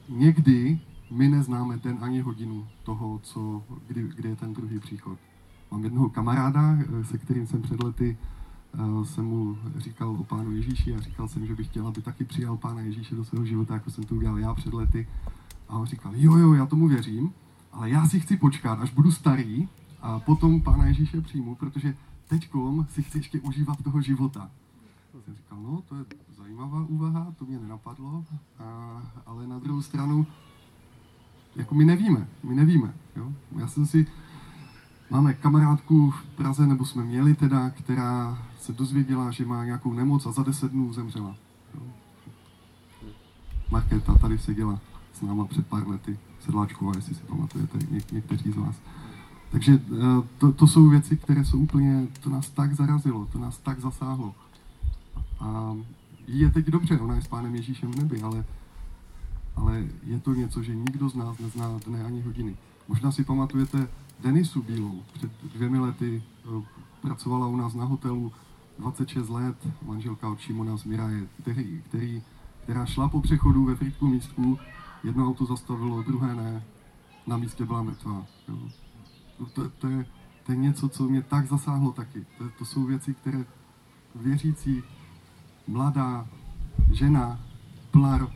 někdy 0.08 0.80
my 1.10 1.28
neznáme 1.28 1.76
den 1.76 1.98
ani 2.00 2.20
hodinu 2.20 2.66
toho, 2.82 3.20
co, 3.22 3.62
kdy, 3.86 4.02
kdy 4.16 4.28
je 4.28 4.36
ten 4.36 4.54
druhý 4.54 4.78
příchod. 4.78 5.18
mám 5.70 5.84
jednoho 5.84 6.10
kamaráda, 6.10 6.78
se 7.02 7.18
kterým 7.18 7.46
jsem 7.46 7.62
před 7.62 7.82
lety 7.82 8.16
jsem 9.04 9.24
mu 9.24 9.58
říkal 9.76 10.10
o 10.10 10.24
pánu 10.24 10.52
Ježíši 10.52 10.94
a 10.94 11.00
říkal 11.00 11.28
jsem, 11.28 11.46
že 11.46 11.54
bych 11.54 11.66
chtěl, 11.66 11.86
aby 11.86 12.02
taky 12.02 12.24
přijal 12.24 12.56
pána 12.56 12.80
Ježíše 12.80 13.14
do 13.14 13.24
svého 13.24 13.44
života, 13.44 13.74
jako 13.74 13.90
jsem 13.90 14.04
to 14.04 14.14
udělal 14.14 14.38
já 14.38 14.54
před 14.54 14.74
lety. 14.74 15.08
A 15.68 15.78
on 15.78 15.86
říkal, 15.86 16.12
jo, 16.16 16.36
jo, 16.36 16.54
já 16.54 16.66
tomu 16.66 16.88
věřím, 16.88 17.32
ale 17.72 17.90
já 17.90 18.08
si 18.08 18.20
chci 18.20 18.36
počkat, 18.36 18.80
až 18.80 18.90
budu 18.90 19.12
starý 19.12 19.68
a 20.02 20.20
potom 20.20 20.60
pána 20.60 20.86
Ježíše 20.86 21.20
přijmu, 21.20 21.54
protože 21.54 21.96
teďkom 22.28 22.86
si 22.90 23.02
chci 23.02 23.18
ještě 23.18 23.40
užívat 23.40 23.82
toho 23.82 24.00
života. 24.00 24.50
Jsem 25.24 25.34
říkal, 25.34 25.58
no, 25.62 25.82
to 25.88 25.96
je 25.96 26.04
zajímavá 26.36 26.84
úvaha, 26.88 27.34
to 27.38 27.44
mě 27.44 27.58
nenapadlo, 27.58 28.24
a, 28.58 29.02
ale 29.26 29.46
na 29.46 29.58
druhou 29.58 29.82
stranu, 29.82 30.26
jako 31.56 31.74
my 31.74 31.84
nevíme, 31.84 32.28
my 32.42 32.54
nevíme, 32.54 32.94
jo. 33.16 33.32
Já 33.58 33.68
jsem 33.68 33.86
si, 33.86 34.06
máme 35.10 35.34
kamarádku 35.34 36.10
v 36.10 36.24
Praze, 36.24 36.66
nebo 36.66 36.84
jsme 36.84 37.04
měli 37.04 37.34
teda, 37.34 37.70
která 37.70 38.38
se 38.60 38.72
dozvěděla, 38.72 39.30
že 39.30 39.46
má 39.46 39.64
nějakou 39.64 39.92
nemoc 39.92 40.26
a 40.26 40.32
za 40.32 40.42
deset 40.42 40.72
dnů 40.72 40.92
zemřela. 40.92 41.36
Markéta 43.70 44.14
tady 44.14 44.38
seděla 44.38 44.80
s 45.12 45.22
náma 45.22 45.46
před 45.46 45.66
pár 45.66 45.88
lety, 45.88 46.18
Sedláčková, 46.40 46.92
jestli 46.96 47.14
si 47.14 47.22
pamatujete, 47.22 47.78
něk- 47.78 48.12
někteří 48.12 48.52
z 48.52 48.56
vás. 48.56 48.76
Takže 49.50 49.72
eh, 49.72 49.98
to, 50.38 50.52
to 50.52 50.66
jsou 50.66 50.88
věci, 50.88 51.16
které 51.16 51.44
jsou 51.44 51.58
úplně, 51.58 52.06
to 52.20 52.30
nás 52.30 52.50
tak 52.50 52.74
zarazilo, 52.74 53.26
to 53.32 53.38
nás 53.38 53.58
tak 53.58 53.80
zasáhlo. 53.80 54.34
A 55.40 55.76
je 56.26 56.50
teď 56.50 56.66
dobře, 56.66 57.00
ona 57.00 57.14
je 57.14 57.22
s 57.22 57.28
pánem 57.28 57.54
Ježíšem 57.54 57.92
v 57.92 57.96
nebi, 57.96 58.22
ale, 58.22 58.44
ale 59.56 59.84
je 60.04 60.20
to 60.20 60.34
něco, 60.34 60.62
že 60.62 60.74
nikdo 60.74 61.08
z 61.08 61.14
nás 61.14 61.38
nezná 61.38 61.78
dne 61.86 62.04
ani 62.04 62.22
hodiny. 62.22 62.56
Možná 62.88 63.12
si 63.12 63.24
pamatujete 63.24 63.88
Denisu 64.20 64.62
Bílou, 64.62 65.02
před 65.12 65.30
dvěmi 65.54 65.78
lety 65.78 66.22
eh, 66.44 66.62
pracovala 67.00 67.46
u 67.46 67.56
nás 67.56 67.74
na 67.74 67.84
hotelu. 67.84 68.32
26 68.78 69.28
let, 69.28 69.56
manželka 69.82 70.28
od 70.28 70.40
Šimona 70.40 70.76
z 70.76 70.84
Miraje, 70.84 71.26
který, 71.42 71.82
který, 71.88 72.22
která 72.62 72.86
šla 72.86 73.08
po 73.08 73.20
přechodu 73.20 73.64
ve 73.64 73.76
Frýdku 73.76 74.06
místku, 74.06 74.58
jedno 75.04 75.26
auto 75.26 75.44
zastavilo, 75.46 76.02
druhé 76.02 76.34
ne, 76.34 76.64
na 77.26 77.36
místě 77.36 77.64
byla 77.64 77.82
mrtvá. 77.82 78.26
To, 78.46 79.48
to, 79.54 79.70
to, 79.70 79.88
je, 79.88 80.06
to 80.42 80.52
je 80.52 80.58
něco, 80.58 80.88
co 80.88 81.08
mě 81.08 81.22
tak 81.22 81.46
zasáhlo 81.46 81.92
taky. 81.92 82.26
To, 82.38 82.44
to 82.58 82.64
jsou 82.64 82.84
věci, 82.84 83.14
které 83.14 83.44
věřící, 84.14 84.82
mladá 85.66 86.26
žena, 86.92 87.40
plná 87.90 88.28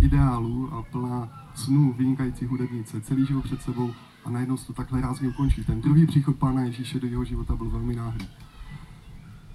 ideálů 0.00 0.74
a 0.74 0.82
plná 0.82 1.28
snů, 1.54 1.92
vynikající 1.92 2.46
hudebnice, 2.46 3.00
celý 3.00 3.26
život 3.26 3.44
před 3.44 3.62
sebou 3.62 3.94
a 4.24 4.30
najednou 4.30 4.56
se 4.56 4.66
to 4.66 4.72
takhle 4.72 5.00
rázně 5.00 5.28
ukončí. 5.28 5.64
Ten 5.64 5.80
druhý 5.80 6.06
příchod 6.06 6.36
Pána 6.36 6.62
Ježíše 6.62 7.00
do 7.00 7.06
jeho 7.06 7.24
života 7.24 7.56
byl 7.56 7.70
velmi 7.70 7.96
náhlý. 7.96 8.28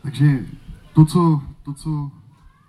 Takže 0.01 0.45
to, 0.93 1.05
co, 1.05 1.43
to, 1.63 1.73
co 1.73 2.11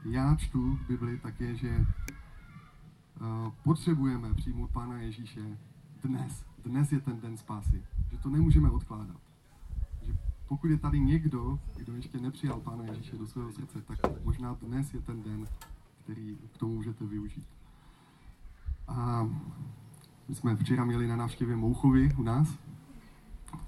já 0.04 0.36
čtu 0.36 0.76
v 0.76 0.88
Bibli, 0.88 1.18
tak 1.18 1.40
je, 1.40 1.56
že 1.56 1.76
uh, 1.76 3.52
potřebujeme 3.62 4.34
přijmout 4.34 4.70
Pána 4.70 4.98
Ježíše 4.98 5.58
dnes. 6.04 6.44
Dnes 6.64 6.92
je 6.92 7.00
ten 7.00 7.20
den 7.20 7.36
spásy. 7.36 7.82
Že 8.10 8.18
to 8.18 8.30
nemůžeme 8.30 8.70
odkládat. 8.70 9.16
Že 10.02 10.16
pokud 10.48 10.70
je 10.70 10.78
tady 10.78 11.00
někdo, 11.00 11.58
kdo 11.76 11.94
ještě 11.94 12.18
nepřijal 12.18 12.60
Pána 12.60 12.84
Ježíše 12.84 13.16
do 13.16 13.26
svého 13.26 13.52
srdce, 13.52 13.82
tak 13.82 13.98
možná 14.24 14.54
dnes 14.54 14.94
je 14.94 15.00
ten 15.00 15.22
den, 15.22 15.46
který 16.04 16.36
k 16.54 16.58
tomu 16.58 16.74
můžete 16.74 17.06
využít. 17.06 17.46
A 18.88 19.28
my 20.28 20.34
jsme 20.34 20.56
včera 20.56 20.84
měli 20.84 21.08
na 21.08 21.16
návštěvě 21.16 21.56
Mouchovi 21.56 22.14
u 22.18 22.22
nás. 22.22 22.58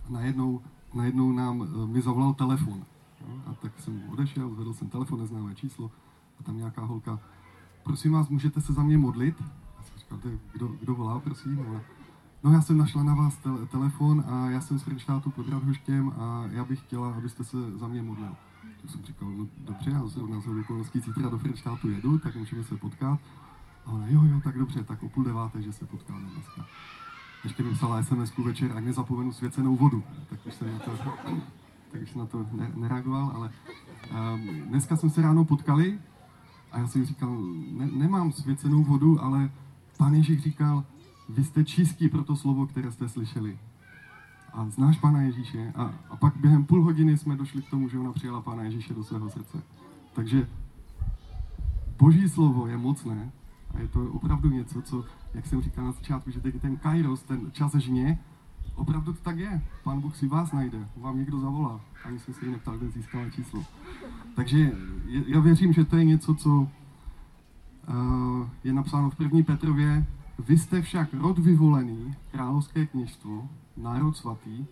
Najednou, 0.09 0.61
najednou 0.95 1.33
nám 1.33 1.63
eh, 1.63 1.87
mi 1.87 2.03
zavolal 2.03 2.35
telefon. 2.35 2.85
A 3.47 3.55
tak 3.55 3.81
jsem 3.81 4.03
odešel, 4.09 4.51
zvedl 4.51 4.75
jsem 4.75 4.89
telefon, 4.89 5.21
neznámé 5.21 5.55
číslo, 5.55 5.91
a 6.41 6.43
tam 6.43 6.57
nějaká 6.57 6.85
holka, 6.85 7.21
prosím 7.83 8.13
vás, 8.13 8.29
můžete 8.29 8.61
se 8.61 8.73
za 8.73 8.83
mě 8.83 8.99
modlit? 8.99 9.43
A 9.79 9.83
jsem 9.83 9.99
říkal, 9.99 10.19
kdo, 10.53 10.69
kdo 10.69 10.95
volá, 10.95 11.21
prosím? 11.21 11.61
A 11.61 11.81
no 12.43 12.53
já 12.53 12.61
jsem 12.61 12.79
našla 12.79 13.03
na 13.03 13.15
vás 13.15 13.37
tele, 13.37 13.67
telefon 13.67 14.25
a 14.27 14.51
já 14.51 14.61
jsem 14.61 14.79
z 14.79 14.83
Frenštátu 14.83 15.31
pod 15.31 15.49
Radhoštěm 15.49 16.13
a 16.19 16.45
já 16.51 16.65
bych 16.65 16.81
chtěla, 16.81 17.15
abyste 17.15 17.45
se 17.45 17.79
za 17.79 17.89
mě 17.89 18.03
modlil. 18.03 18.37
Tak 18.83 18.91
jsem 18.91 19.05
říkal, 19.05 19.31
no 19.31 19.47
dobře, 19.59 19.91
já 19.91 20.03
od 20.03 20.31
nás 20.31 20.47
okolností 20.47 21.01
zítra 21.01 21.29
do 21.29 21.39
Frenštátu 21.39 21.91
jedu, 21.91 22.19
tak 22.19 22.37
můžeme 22.37 22.65
se 22.65 22.77
potkat. 22.77 23.21
A 23.89 23.93
ona, 23.93 24.07
jo, 24.09 24.25
jo, 24.25 24.41
tak 24.45 24.59
dobře, 24.59 24.85
tak 24.85 25.03
o 25.03 25.09
půl 25.09 25.25
deváté, 25.25 25.63
že 25.63 25.73
se 25.73 25.87
potkáme 25.87 26.29
dneska. 26.35 26.67
Ještě 27.45 27.63
mi 27.63 27.75
psala 27.75 28.03
sms 28.03 28.37
večer, 28.37 28.73
ať 28.73 28.85
nezapomenu 28.85 29.33
svěcenou 29.33 29.77
vodu. 29.77 30.03
Tak 30.31 30.47
už 30.47 30.55
jsem 30.55 30.73
na 30.73 30.79
to, 30.79 30.91
tak 31.93 32.03
už 32.03 32.15
na 32.15 32.27
to 32.27 32.47
nereagoval, 32.75 33.33
ale 33.35 33.51
um, 34.11 34.69
dneska 34.69 34.97
jsme 34.97 35.11
se 35.11 35.23
ráno 35.23 35.45
potkali 35.45 35.99
a 36.73 36.79
já 36.79 36.87
jsem 36.87 37.07
říkal, 37.07 37.39
ne, 37.71 37.89
nemám 37.93 38.33
svěcenou 38.33 38.85
vodu, 38.85 39.23
ale 39.23 39.51
pán 39.97 40.15
Ježíš 40.15 40.43
říkal, 40.43 40.85
vy 41.29 41.45
jste 41.45 41.65
čistí 41.65 42.09
pro 42.09 42.25
to 42.25 42.37
slovo, 42.37 42.67
které 42.67 42.93
jste 42.93 43.09
slyšeli. 43.09 43.59
A 44.53 44.71
znáš 44.71 44.99
Pána 44.99 45.23
Ježíše? 45.23 45.73
A, 45.77 45.95
a 46.11 46.17
pak 46.17 46.37
během 46.37 46.65
půl 46.65 46.83
hodiny 46.83 47.19
jsme 47.19 47.37
došli 47.37 47.63
k 47.63 47.71
tomu, 47.71 47.89
že 47.89 47.99
ona 47.99 48.13
přijala 48.13 48.41
Pána 48.41 48.63
Ježíše 48.63 48.95
do 48.95 49.05
svého 49.05 49.31
srdce. 49.31 49.63
Takže 50.13 50.49
Boží 51.99 52.29
slovo 52.29 52.67
je 52.67 52.77
mocné 52.77 53.33
a 53.75 53.81
je 53.81 53.89
to 53.89 54.05
opravdu 54.13 54.51
něco, 54.51 54.83
co, 54.83 55.05
jak 55.35 55.47
jsem 55.47 55.63
říkal 55.63 55.85
na 55.85 55.93
začátku, 55.93 56.31
že 56.31 56.41
ten 56.41 56.77
kairos, 56.77 57.23
ten 57.23 57.53
čas 57.53 57.75
žně, 57.75 58.19
opravdu 58.75 59.13
to 59.13 59.23
tak 59.23 59.39
je. 59.39 59.63
Pán 59.85 60.01
Bůh 60.01 60.17
si 60.17 60.29
vás 60.29 60.53
najde, 60.53 60.89
vám 60.97 61.19
někdo 61.19 61.41
zavolá. 61.41 61.81
Ani 62.05 62.19
jsem 62.19 62.35
se 62.35 62.47
jí 62.47 62.53
neptal, 62.53 62.79
kde 62.79 62.91
získala 62.91 63.31
číslo. 63.31 63.65
Takže 64.37 64.73
já 65.27 65.41
věřím, 65.41 65.73
že 65.73 65.85
to 65.85 65.97
je 65.97 66.05
něco, 66.05 66.35
co 66.35 66.51
uh, 66.51 66.69
je 68.65 68.73
napsáno 68.73 69.11
v 69.11 69.17
první 69.17 69.43
Petrově. 69.43 70.07
Vy 70.39 70.59
jste 70.59 70.83
však 70.83 71.15
rod 71.15 71.39
vyvolený, 71.39 72.15
královské 72.31 72.87
kněžstvo, 72.87 73.49
národ 73.77 74.17
svatý, 74.17 74.67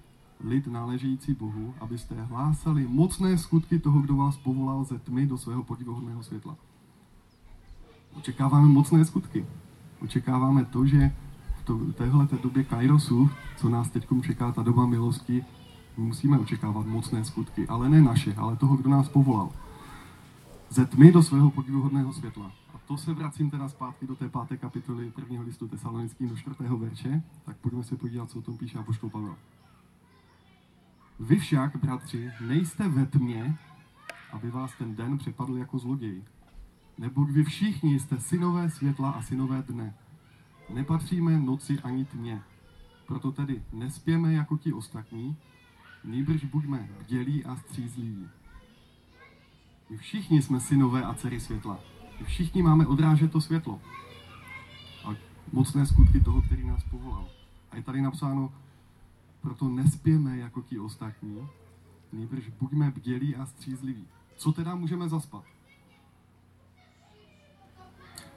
lid 0.44 0.66
náležející 0.66 1.34
Bohu, 1.34 1.74
abyste 1.80 2.14
hlásali 2.14 2.86
mocné 2.88 3.38
skutky 3.38 3.78
toho, 3.78 4.00
kdo 4.00 4.16
vás 4.16 4.36
povolal 4.36 4.84
ze 4.84 4.98
tmy 4.98 5.26
do 5.26 5.38
svého 5.38 5.62
podivuhodného 5.62 6.22
světla. 6.22 6.56
Očekáváme 8.16 8.68
mocné 8.68 9.04
skutky. 9.04 9.46
Očekáváme 10.00 10.64
to, 10.64 10.86
že 10.86 11.12
v 11.68 11.92
téhle 11.92 12.28
době 12.42 12.64
Kairosu, 12.64 13.30
co 13.56 13.68
nás 13.68 13.90
teď 13.90 14.06
čeká, 14.22 14.52
ta 14.52 14.62
doba 14.62 14.86
milosti, 14.86 15.44
musíme 15.96 16.38
očekávat 16.38 16.86
mocné 16.86 17.24
skutky, 17.24 17.68
ale 17.68 17.88
ne 17.88 18.02
naše, 18.02 18.34
ale 18.34 18.56
toho, 18.56 18.76
kdo 18.76 18.90
nás 18.90 19.08
povolal. 19.08 19.50
Ze 20.70 20.86
tmy 20.86 21.12
do 21.12 21.22
svého 21.22 21.50
podivuhodného 21.50 22.12
světla. 22.12 22.52
A 22.74 22.78
to 22.86 22.96
se 22.96 23.14
vracím 23.14 23.50
teda 23.50 23.68
zpátky 23.68 24.06
do 24.06 24.16
té 24.16 24.28
páté 24.28 24.56
kapitoly 24.56 25.10
prvního 25.10 25.44
listu 25.44 25.68
tesalonickým 25.68 26.28
do 26.28 26.36
čtvrtého 26.36 26.78
verše, 26.78 27.22
tak 27.44 27.56
pojďme 27.56 27.84
se 27.84 27.96
podívat, 27.96 28.30
co 28.30 28.38
o 28.38 28.42
tom 28.42 28.58
píše 28.58 28.78
Apoštol 28.78 29.10
Pavel. 29.10 29.36
Vy 31.20 31.38
však, 31.38 31.76
bratři, 31.76 32.30
nejste 32.40 32.88
ve 32.88 33.06
tmě, 33.06 33.58
aby 34.32 34.50
vás 34.50 34.72
ten 34.78 34.96
den 34.96 35.18
přepadl 35.18 35.56
jako 35.58 35.78
zloděj. 35.78 36.22
Nebo 36.98 37.24
vy 37.24 37.44
všichni 37.44 38.00
jste 38.00 38.20
synové 38.20 38.70
světla 38.70 39.10
a 39.10 39.22
synové 39.22 39.62
dne. 39.62 39.94
Nepatříme 40.74 41.38
noci 41.38 41.80
ani 41.80 42.04
tmě. 42.04 42.42
Proto 43.06 43.32
tedy 43.32 43.62
nespěme 43.72 44.32
jako 44.32 44.56
ti 44.56 44.72
ostatní, 44.72 45.36
nýbrž 46.04 46.44
buďme 46.44 46.88
bdělí 47.00 47.44
a 47.44 47.56
střízliví. 47.56 48.28
My 49.90 49.96
všichni 49.96 50.42
jsme 50.42 50.60
synové 50.60 51.02
a 51.02 51.14
dcery 51.14 51.40
světla. 51.40 51.78
My 52.20 52.26
všichni 52.26 52.62
máme 52.62 52.86
odrážet 52.86 53.32
to 53.32 53.40
světlo. 53.40 53.80
A 55.04 55.14
mocné 55.52 55.86
skutky 55.86 56.20
toho, 56.20 56.42
který 56.42 56.66
nás 56.66 56.84
povolal. 56.84 57.28
A 57.70 57.76
je 57.76 57.82
tady 57.82 58.02
napsáno, 58.02 58.52
proto 59.40 59.68
nespěme 59.68 60.38
jako 60.38 60.62
ti 60.62 60.78
ostatní, 60.78 61.48
nýbrž 62.12 62.48
buďme 62.60 62.90
bdělí 62.90 63.36
a 63.36 63.46
střízliví. 63.46 64.06
Co 64.36 64.52
teda 64.52 64.74
můžeme 64.74 65.08
zaspat? 65.08 65.55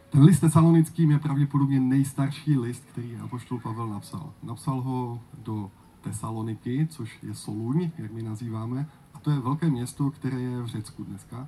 Ten 0.10 0.24
list 0.24 0.40
tesalonickým 0.40 1.12
je 1.12 1.20
pravděpodobně 1.20 1.80
nejstarší 1.80 2.58
list, 2.58 2.86
který 2.92 3.18
apoštol 3.18 3.60
Pavel 3.60 3.88
napsal. 3.88 4.34
Napsal 4.44 4.82
ho 4.82 5.20
do 5.44 5.72
Tesaloniky, 6.02 6.88
což 6.90 7.20
je 7.24 7.36
Soluň, 7.36 7.92
jak 7.98 8.12
my 8.12 8.24
nazýváme, 8.24 8.90
a 9.14 9.20
to 9.20 9.32
je 9.32 9.40
velké 9.40 9.70
město, 9.70 10.12
které 10.12 10.42
je 10.42 10.62
v 10.62 10.68
Řecku 10.68 11.04
dneska. 11.04 11.48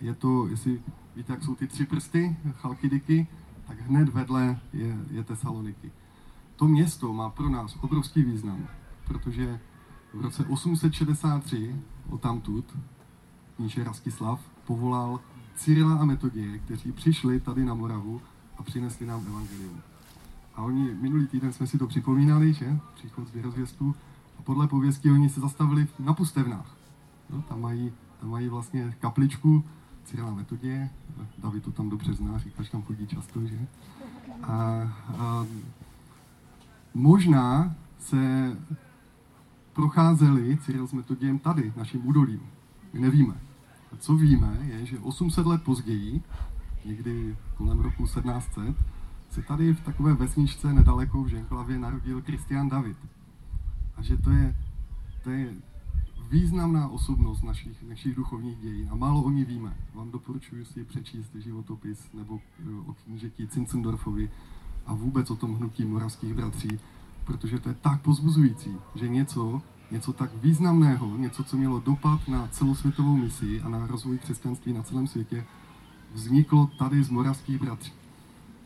Je 0.00 0.14
to, 0.14 0.46
jestli 0.46 0.80
víte, 1.16 1.32
jak 1.32 1.42
jsou 1.42 1.54
ty 1.54 1.66
tři 1.66 1.86
prsty, 1.86 2.36
Chalkidiky, 2.52 3.26
tak 3.66 3.80
hned 3.80 4.08
vedle 4.08 4.60
je, 4.72 4.98
je 5.10 5.24
Tesaloniky. 5.24 5.92
To 6.56 6.68
město 6.68 7.12
má 7.12 7.30
pro 7.30 7.48
nás 7.48 7.78
obrovský 7.80 8.22
význam, 8.22 8.68
protože 9.04 9.60
v 10.14 10.20
roce 10.20 10.44
863 10.44 11.76
o 12.10 12.18
tamtud 12.18 12.78
kníže 13.56 13.84
Rastislav 13.84 14.40
povolal 14.66 15.20
Cyrila 15.56 15.94
a 15.96 16.04
Metodie, 16.04 16.58
kteří 16.58 16.92
přišli 16.92 17.40
tady 17.40 17.64
na 17.64 17.74
Moravu 17.74 18.20
a 18.58 18.62
přinesli 18.62 19.06
nám 19.06 19.26
evangelium. 19.26 19.80
A 20.54 20.62
oni, 20.62 20.94
minulý 20.94 21.26
týden 21.26 21.52
jsme 21.52 21.66
si 21.66 21.78
to 21.78 21.86
připomínali, 21.86 22.52
že? 22.52 22.78
Příchod 22.94 23.28
z 23.28 23.32
věrozvěstů. 23.32 23.94
A 24.38 24.42
podle 24.42 24.68
pověstí 24.68 25.10
oni 25.10 25.28
se 25.28 25.40
zastavili 25.40 25.86
na 25.98 26.14
pustevnách. 26.14 26.76
No, 27.30 27.42
tam, 27.42 27.60
mají, 27.60 27.92
tam 28.20 28.30
mají 28.30 28.48
vlastně 28.48 28.96
kapličku 29.00 29.64
Cyrila 30.04 30.34
Metodě, 30.34 30.90
David 31.38 31.64
to 31.64 31.72
tam 31.72 31.90
dobře 31.90 32.14
zná, 32.14 32.38
říká, 32.38 32.62
že 32.62 32.70
tam 32.70 32.82
chodí 32.82 33.06
často, 33.06 33.46
že? 33.46 33.66
A, 34.42 34.52
a 35.18 35.46
možná 36.94 37.74
se 37.98 38.52
procházeli 39.72 40.58
Cyril 40.62 40.86
s 40.86 40.92
Metodějem 40.92 41.38
tady, 41.38 41.72
naším 41.76 42.06
údolím. 42.06 42.40
My 42.92 43.00
nevíme. 43.00 43.45
Co 43.98 44.16
víme, 44.16 44.58
je, 44.62 44.86
že 44.86 44.98
800 44.98 45.46
let 45.46 45.62
později, 45.62 46.22
někdy 46.84 47.36
kolem 47.56 47.80
roku 47.80 48.04
1700, 48.04 48.76
se 49.30 49.42
tady 49.42 49.74
v 49.74 49.80
takové 49.80 50.14
vesničce 50.14 50.72
nedaleko 50.72 51.24
v 51.24 51.28
Ženklavě 51.28 51.78
narodil 51.78 52.22
Kristian 52.22 52.68
David. 52.68 52.96
A 53.96 54.02
že 54.02 54.16
to 54.16 54.30
je, 54.30 54.56
to 55.24 55.30
je 55.30 55.54
významná 56.30 56.88
osobnost 56.88 57.42
našich, 57.42 57.82
našich 57.82 58.14
duchovních 58.14 58.58
dějin 58.58 58.88
a 58.90 58.94
málo 58.94 59.22
o 59.22 59.30
ní 59.30 59.44
víme. 59.44 59.76
Vám 59.94 60.10
doporučuji 60.10 60.64
si 60.64 60.84
přečíst 60.84 61.34
životopis 61.34 62.12
nebo 62.14 62.40
eh, 62.60 62.80
o 62.86 62.94
knížeti 62.94 63.48
Cincendorfovi 63.48 64.30
a 64.86 64.94
vůbec 64.94 65.30
o 65.30 65.36
tom 65.36 65.54
hnutí 65.54 65.84
moravských 65.84 66.34
bratří, 66.34 66.80
protože 67.24 67.58
to 67.58 67.68
je 67.68 67.74
tak 67.74 68.02
pozbuzující, 68.02 68.76
že 68.94 69.08
něco, 69.08 69.62
něco 69.90 70.12
tak 70.12 70.30
významného, 70.42 71.16
něco, 71.16 71.44
co 71.44 71.56
mělo 71.56 71.80
dopad 71.80 72.28
na 72.28 72.48
celosvětovou 72.48 73.16
misi 73.16 73.60
a 73.60 73.68
na 73.68 73.86
rozvoj 73.86 74.18
křesťanství 74.18 74.72
na 74.72 74.82
celém 74.82 75.06
světě, 75.06 75.44
vzniklo 76.14 76.70
tady 76.78 77.04
z 77.04 77.10
moravských 77.10 77.60
bratří. 77.60 77.92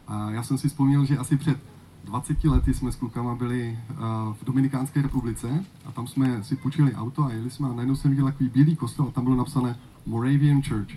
A 0.08 0.30
já 0.30 0.42
jsem 0.42 0.58
si 0.58 0.68
vzpomněl, 0.68 1.04
že 1.04 1.18
asi 1.18 1.36
před 1.36 1.58
20 2.04 2.44
lety 2.44 2.74
jsme 2.74 2.92
s 2.92 2.96
klukama 2.96 3.34
byli 3.34 3.78
uh, 3.90 3.96
v 4.34 4.44
Dominikánské 4.44 5.02
republice 5.02 5.64
a 5.84 5.92
tam 5.92 6.06
jsme 6.06 6.44
si 6.44 6.56
půjčili 6.56 6.94
auto 6.94 7.24
a 7.24 7.32
jeli 7.32 7.50
jsme 7.50 7.68
a 7.68 7.72
najednou 7.72 7.96
jsem 7.96 8.10
viděl 8.10 8.24
takový 8.26 8.48
bílý 8.48 8.76
kostel 8.76 9.04
a 9.08 9.10
tam 9.10 9.24
bylo 9.24 9.36
napsané 9.36 9.78
Moravian 10.06 10.62
Church. 10.62 10.90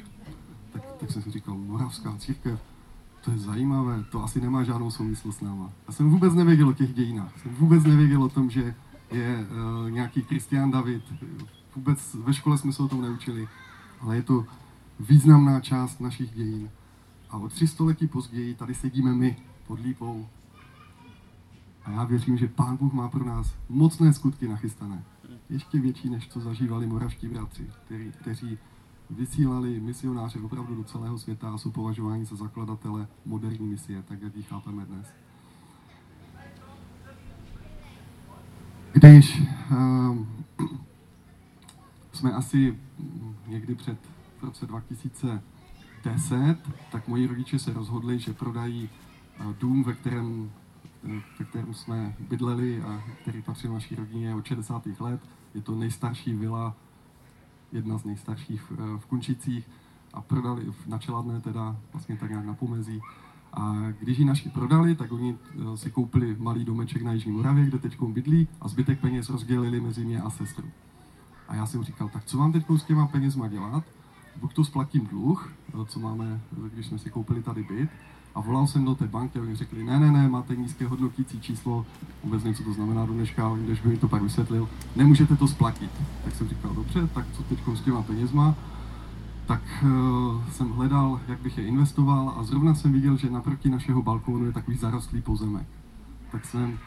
Tak, 0.74 0.84
tak 1.00 1.12
jsem 1.12 1.22
si 1.22 1.32
říkal, 1.32 1.56
moravská 1.56 2.16
církev, 2.18 2.60
to 3.24 3.32
je 3.32 3.38
zajímavé, 3.38 4.04
to 4.12 4.24
asi 4.24 4.42
nemá 4.42 4.64
žádnou 4.64 4.92
souvislost 4.92 5.38
s 5.38 5.42
náma. 5.42 5.70
Já 5.88 5.94
jsem 5.94 6.10
vůbec 6.10 6.34
nevěděl 6.34 6.70
o 6.70 6.74
těch 6.74 6.94
dějinách, 6.94 7.40
jsem 7.42 7.56
vůbec 7.56 7.84
nevěděl 7.84 8.24
o 8.24 8.30
tom, 8.30 8.50
že 8.50 8.76
je 9.14 9.46
uh, 9.46 9.92
nějaký 9.92 10.24
Kristián 10.24 10.72
David, 10.72 11.04
vůbec 11.76 12.14
ve 12.14 12.34
škole 12.34 12.58
jsme 12.58 12.74
se 12.74 12.84
o 12.84 12.88
tom 12.88 13.02
neučili, 13.02 13.48
ale 14.02 14.16
je 14.16 14.24
to 14.24 14.46
významná 15.00 15.60
část 15.60 16.00
našich 16.00 16.32
dějin. 16.32 16.70
A 17.30 17.38
o 17.38 17.50
tři 17.50 17.68
století 17.68 18.08
později 18.08 18.56
tady 18.56 18.74
sedíme 18.74 19.14
my 19.14 19.38
pod 19.68 19.80
lípou 19.80 20.28
a 21.86 21.92
já 21.92 22.04
věřím, 22.04 22.38
že 22.38 22.48
Pán 22.48 22.78
Bůh 22.78 22.94
má 22.94 23.10
pro 23.10 23.26
nás 23.26 23.56
mocné 23.70 24.14
skutky 24.14 24.48
nachystané. 24.48 25.04
Ještě 25.50 25.80
větší, 25.80 26.10
než 26.10 26.28
co 26.28 26.40
zažívali 26.40 26.88
moravští 26.88 27.28
bratři, 27.28 27.68
který, 27.86 28.12
kteří 28.12 28.58
vysílali 29.10 29.80
misionáře 29.80 30.40
opravdu 30.40 30.76
do 30.76 30.84
celého 30.84 31.20
světa 31.20 31.54
a 31.54 31.58
jsou 31.58 31.72
považováni 31.72 32.26
za 32.26 32.36
zakladatele 32.36 33.08
moderní 33.26 33.68
misie, 33.68 34.04
tak 34.04 34.22
jak 34.22 34.36
ji 34.36 34.44
chápeme 34.44 34.86
dnes. 34.86 35.08
Když 38.94 39.42
um, 39.72 40.28
jsme 42.12 42.32
asi 42.32 42.78
někdy 43.48 43.76
před 43.76 43.98
v 44.40 44.44
roce 44.44 44.66
2010, 44.66 46.58
tak 46.92 47.08
moji 47.08 47.28
rodiče 47.28 47.60
se 47.60 47.74
rozhodli, 47.74 48.20
že 48.20 48.34
prodají 48.34 48.90
uh, 49.40 49.54
dům, 49.54 49.84
ve 49.84 49.94
kterém 49.94 50.52
ve 51.40 51.46
kterém 51.46 51.74
jsme 51.74 52.16
bydleli 52.20 52.82
a 52.82 53.04
který 53.22 53.42
patřil 53.42 53.74
naší 53.74 53.96
rodině 53.96 54.36
od 54.36 54.46
60. 54.46 54.88
let. 55.00 55.22
Je 55.54 55.62
to 55.62 55.76
nejstarší 55.76 56.34
vila, 56.34 56.76
jedna 57.72 57.98
z 57.98 58.04
nejstarších 58.04 58.72
v, 58.72 58.98
v 58.98 59.06
Kunčicích 59.06 59.70
a 60.14 60.22
prodali 60.22 60.74
na 60.88 60.98
Čeladné 60.98 61.42
teda 61.42 61.78
vlastně 61.94 62.18
tak 62.18 62.30
nějak 62.30 62.46
na 62.46 62.54
pomezí. 62.54 63.02
A 63.54 63.76
když 64.00 64.18
ji 64.18 64.26
naši 64.26 64.50
prodali, 64.50 64.96
tak 64.96 65.12
oni 65.12 65.36
eh, 65.36 65.78
si 65.78 65.92
koupili 65.92 66.36
malý 66.40 66.66
domeček 66.66 67.02
na 67.02 67.14
Jižní 67.14 67.32
Moravě, 67.32 67.66
kde 67.66 67.80
teď 67.80 68.02
bydlí 68.02 68.48
a 68.62 68.68
zbytek 68.68 69.00
peněz 69.00 69.30
rozdělili 69.30 69.82
mezi 69.82 70.06
mě 70.06 70.22
a 70.22 70.30
sestru. 70.30 70.68
A 71.48 71.56
já 71.56 71.66
jsem 71.66 71.84
říkal, 71.84 72.10
tak 72.10 72.26
co 72.26 72.38
mám 72.38 72.52
teď 72.52 72.66
s 72.78 72.84
těma 72.84 73.08
penězma 73.08 73.48
dělat? 73.48 73.84
Buď 74.42 74.54
to 74.54 74.66
splatím 74.66 75.08
dluh, 75.08 75.54
eh, 75.70 75.86
co 75.86 76.00
máme, 76.00 76.42
když 76.74 76.86
jsme 76.86 77.00
si 77.00 77.10
koupili 77.10 77.44
tady 77.44 77.64
byt, 77.64 77.90
a 78.36 78.42
volal 78.42 78.68
jsem 78.68 78.86
do 78.86 78.96
té 78.96 79.08
banky 79.08 79.40
a 79.40 79.42
oni 79.42 79.56
řekli, 79.56 79.84
ne, 79.84 80.00
ne, 80.00 80.12
ne, 80.12 80.30
máte 80.30 80.56
nízké 80.56 80.88
hodnotící 80.88 81.42
číslo, 81.42 81.86
vůbec 82.24 82.44
nevím, 82.44 82.56
co 82.56 82.64
to 82.64 82.74
znamená 82.74 83.06
do 83.06 83.14
dneška, 83.14 83.52
když 83.66 83.82
by 83.82 83.90
mi 83.90 83.98
to 83.98 84.08
pak 84.08 84.22
vysvětlil, 84.22 84.70
nemůžete 84.96 85.36
to 85.36 85.48
splatit. 85.48 85.92
Tak 86.24 86.36
jsem 86.36 86.50
říkal, 86.50 86.74
dobře, 86.74 87.08
tak 87.08 87.26
co 87.38 87.44
teď 87.44 87.60
s 87.74 87.82
těma 87.82 88.02
penězma? 88.02 88.56
Tak 89.46 89.62
uh, 89.84 90.44
jsem 90.50 90.70
hledal, 90.70 91.20
jak 91.28 91.42
bych 91.42 91.58
je 91.58 91.66
investoval 91.66 92.34
a 92.38 92.44
zrovna 92.44 92.76
jsem 92.76 92.92
viděl, 92.92 93.18
že 93.18 93.30
naproti 93.30 93.70
našeho 93.70 94.02
balkónu 94.02 94.46
je 94.46 94.52
takový 94.52 94.78
zarostlý 94.78 95.22
pozemek. 95.22 95.68
Tak 96.32 96.46
jsem, 96.46 96.78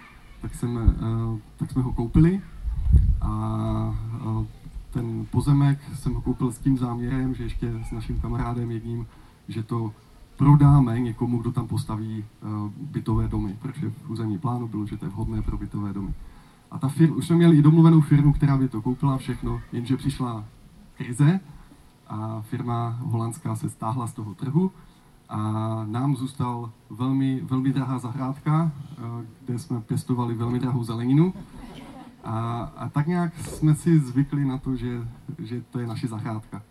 tak 0.42 0.54
jsem, 0.54 0.76
uh, 0.76 1.38
tak 1.56 1.70
jsme 1.70 1.82
ho 1.82 1.92
koupili 1.92 2.40
a 3.20 3.28
uh, 4.24 4.44
ten 4.90 5.26
pozemek 5.30 5.78
jsem 5.94 6.14
ho 6.14 6.20
koupil 6.20 6.52
s 6.52 6.58
tím 6.58 6.78
záměrem, 6.78 7.34
že 7.34 7.42
ještě 7.44 7.72
s 7.88 7.92
naším 7.92 8.20
kamarádem 8.20 8.70
jedním, 8.70 9.06
že 9.48 9.62
to 9.62 9.92
prodáme 10.36 11.00
někomu, 11.00 11.38
kdo 11.38 11.52
tam 11.52 11.68
postaví 11.68 12.24
bytové 12.80 13.28
domy, 13.28 13.56
protože 13.62 13.90
v 13.90 14.10
územní 14.10 14.38
plánu 14.38 14.68
bylo, 14.68 14.86
že 14.86 14.96
to 14.96 15.04
je 15.04 15.10
vhodné 15.10 15.42
pro 15.42 15.58
bytové 15.58 15.92
domy. 15.92 16.14
A 16.70 16.78
ta 16.78 16.88
firma, 16.88 17.16
už 17.16 17.26
jsme 17.26 17.36
měli 17.36 17.56
i 17.56 17.62
domluvenou 17.62 18.00
firmu, 18.00 18.32
která 18.32 18.56
by 18.56 18.68
to 18.68 18.82
koupila 18.82 19.18
všechno, 19.18 19.60
jenže 19.72 19.96
přišla 19.96 20.44
krize 20.96 21.40
a 22.08 22.40
firma 22.40 22.98
holandská 23.00 23.56
se 23.56 23.70
stáhla 23.70 24.06
z 24.06 24.12
toho 24.12 24.34
trhu 24.34 24.72
a 25.28 25.38
nám 25.86 26.16
zůstal 26.16 26.70
velmi, 26.90 27.40
velmi 27.40 27.72
drahá 27.72 27.98
zahrádka, 27.98 28.62
uh, 28.62 29.24
kde 29.44 29.58
jsme 29.58 29.80
pěstovali 29.80 30.34
velmi 30.34 30.58
drahou 30.58 30.84
zeleninu. 30.84 31.34
A, 32.24 32.60
a 32.76 32.88
tak 32.88 33.06
nějak 33.06 33.38
jsme 33.38 33.74
si 33.74 33.98
zvykli 33.98 34.44
na 34.44 34.58
to, 34.58 34.76
že, 34.76 35.08
že 35.38 35.62
to 35.70 35.78
je 35.78 35.86
naše 35.86 36.08
zahrádka. 36.08 36.62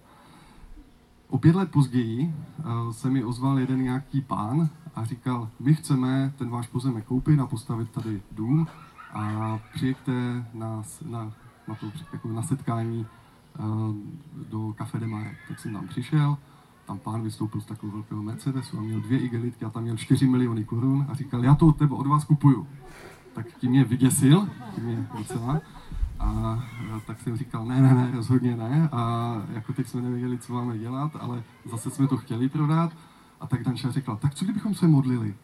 O 1.30 1.38
pět 1.38 1.56
let 1.56 1.72
později 1.72 2.34
uh, 2.60 2.92
se 2.92 3.10
mi 3.10 3.24
ozval 3.24 3.60
jeden 3.60 3.84
nějaký 3.84 4.22
pán 4.22 4.70
a 4.96 5.06
říkal, 5.06 5.50
my 5.60 5.74
chceme 5.74 6.34
ten 6.38 6.50
váš 6.50 6.68
pozemek 6.68 7.06
koupit 7.06 7.40
a 7.40 7.46
postavit 7.46 7.90
tady 7.90 8.22
dům 8.32 8.68
a 9.14 9.60
přijďte 9.74 10.46
na, 10.54 10.84
na, 11.10 11.32
na, 11.68 11.76
to, 11.76 11.92
jako 12.14 12.28
na 12.28 12.42
setkání 12.42 13.06
do 14.50 14.74
Café 14.78 15.00
de 15.00 15.08
Mare. 15.08 15.36
Tak 15.48 15.60
jsem 15.60 15.74
tam 15.74 15.88
přišel, 15.88 16.38
tam 16.88 17.00
pán 17.00 17.22
vystoupil 17.22 17.62
z 17.62 17.66
takového 17.66 17.98
velkého 17.98 18.24
Mercedesu 18.24 18.78
a 18.78 18.82
měl 18.82 19.02
dvě 19.02 19.20
igelitky 19.20 19.66
a 19.66 19.70
tam 19.70 19.84
měl 19.84 19.98
4 19.98 20.28
miliony 20.28 20.64
korun 20.64 21.06
a 21.10 21.14
říkal, 21.14 21.44
já 21.44 21.56
to 21.56 21.68
od 21.68 21.78
tebe 21.78 21.96
od 21.96 22.08
vás 22.08 22.26
kupuju. 22.26 22.68
Tak 23.34 23.48
tím 23.58 23.72
mě 23.72 23.84
vyděsil, 23.84 24.50
tím 24.76 24.84
mě 24.84 25.08
docela. 25.18 25.62
A, 26.20 26.30
a 26.96 27.00
tak 27.08 27.22
jsem 27.22 27.38
říkal, 27.38 27.66
ne, 27.66 27.82
ne, 27.82 27.94
ne, 27.94 28.12
rozhodně 28.12 28.58
ne. 28.58 28.90
A 28.92 29.34
jako 29.54 29.74
teď 29.74 29.88
jsme 29.88 30.02
nevěděli, 30.02 30.38
co 30.38 30.54
máme 30.54 30.78
dělat, 30.78 31.12
ale 31.20 31.44
zase 31.72 31.90
jsme 31.90 32.08
to 32.08 32.18
chtěli 32.18 32.50
prodat. 32.50 32.92
A 33.40 33.48
tak 33.48 33.64
Danča 33.64 33.92
řekla, 33.92 34.16
tak 34.16 34.36
co 34.36 34.46
kdybychom 34.46 34.76
se 34.76 34.88
modlili? 34.88 35.36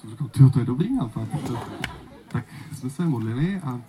Jsem 0.00 0.10
říkal, 0.10 0.50
to 0.50 0.58
je 0.58 0.64
dobrý 0.64 0.96
nápad. 0.96 1.28
Tak 2.28 2.44
jsme 2.72 2.90
se 2.90 3.06
modlili 3.06 3.60
a 3.60 3.80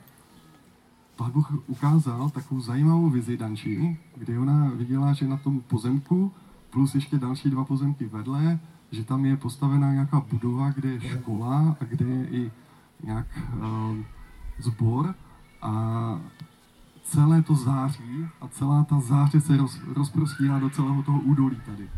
Pán 1.20 1.32
Bůh 1.32 1.52
ukázal 1.68 2.30
takovou 2.30 2.62
zajímavou 2.62 3.10
vizi 3.10 3.38
Danči, 3.38 3.98
kdy 4.16 4.38
ona 4.38 4.72
viděla, 4.76 5.14
že 5.14 5.28
na 5.28 5.38
tom 5.38 5.62
pozemku 5.62 6.32
plus 6.70 6.96
ještě 6.96 7.18
další 7.18 7.50
dva 7.50 7.66
pozemky 7.66 8.06
vedle, 8.06 8.60
že 8.92 9.04
tam 9.04 9.26
je 9.26 9.38
postavená 9.38 9.94
nějaká 9.94 10.20
budova, 10.20 10.72
kde 10.72 10.90
je 10.90 11.02
škola 11.02 11.78
a 11.82 11.84
kde 11.84 12.06
je 12.06 12.28
i 12.28 12.52
nějak 13.04 13.28
uh, 13.54 13.98
zbor 14.60 15.16
a 15.62 15.74
celé 17.04 17.42
to 17.42 17.56
září 17.56 18.28
a 18.42 18.48
celá 18.48 18.84
ta 18.84 19.00
záře 19.00 19.42
se 19.42 19.58
roz, 19.58 19.80
rozprostírá 19.96 20.60
do 20.60 20.70
celého 20.70 21.04
toho 21.04 21.20
údolí 21.20 21.58
tady. 21.66 21.90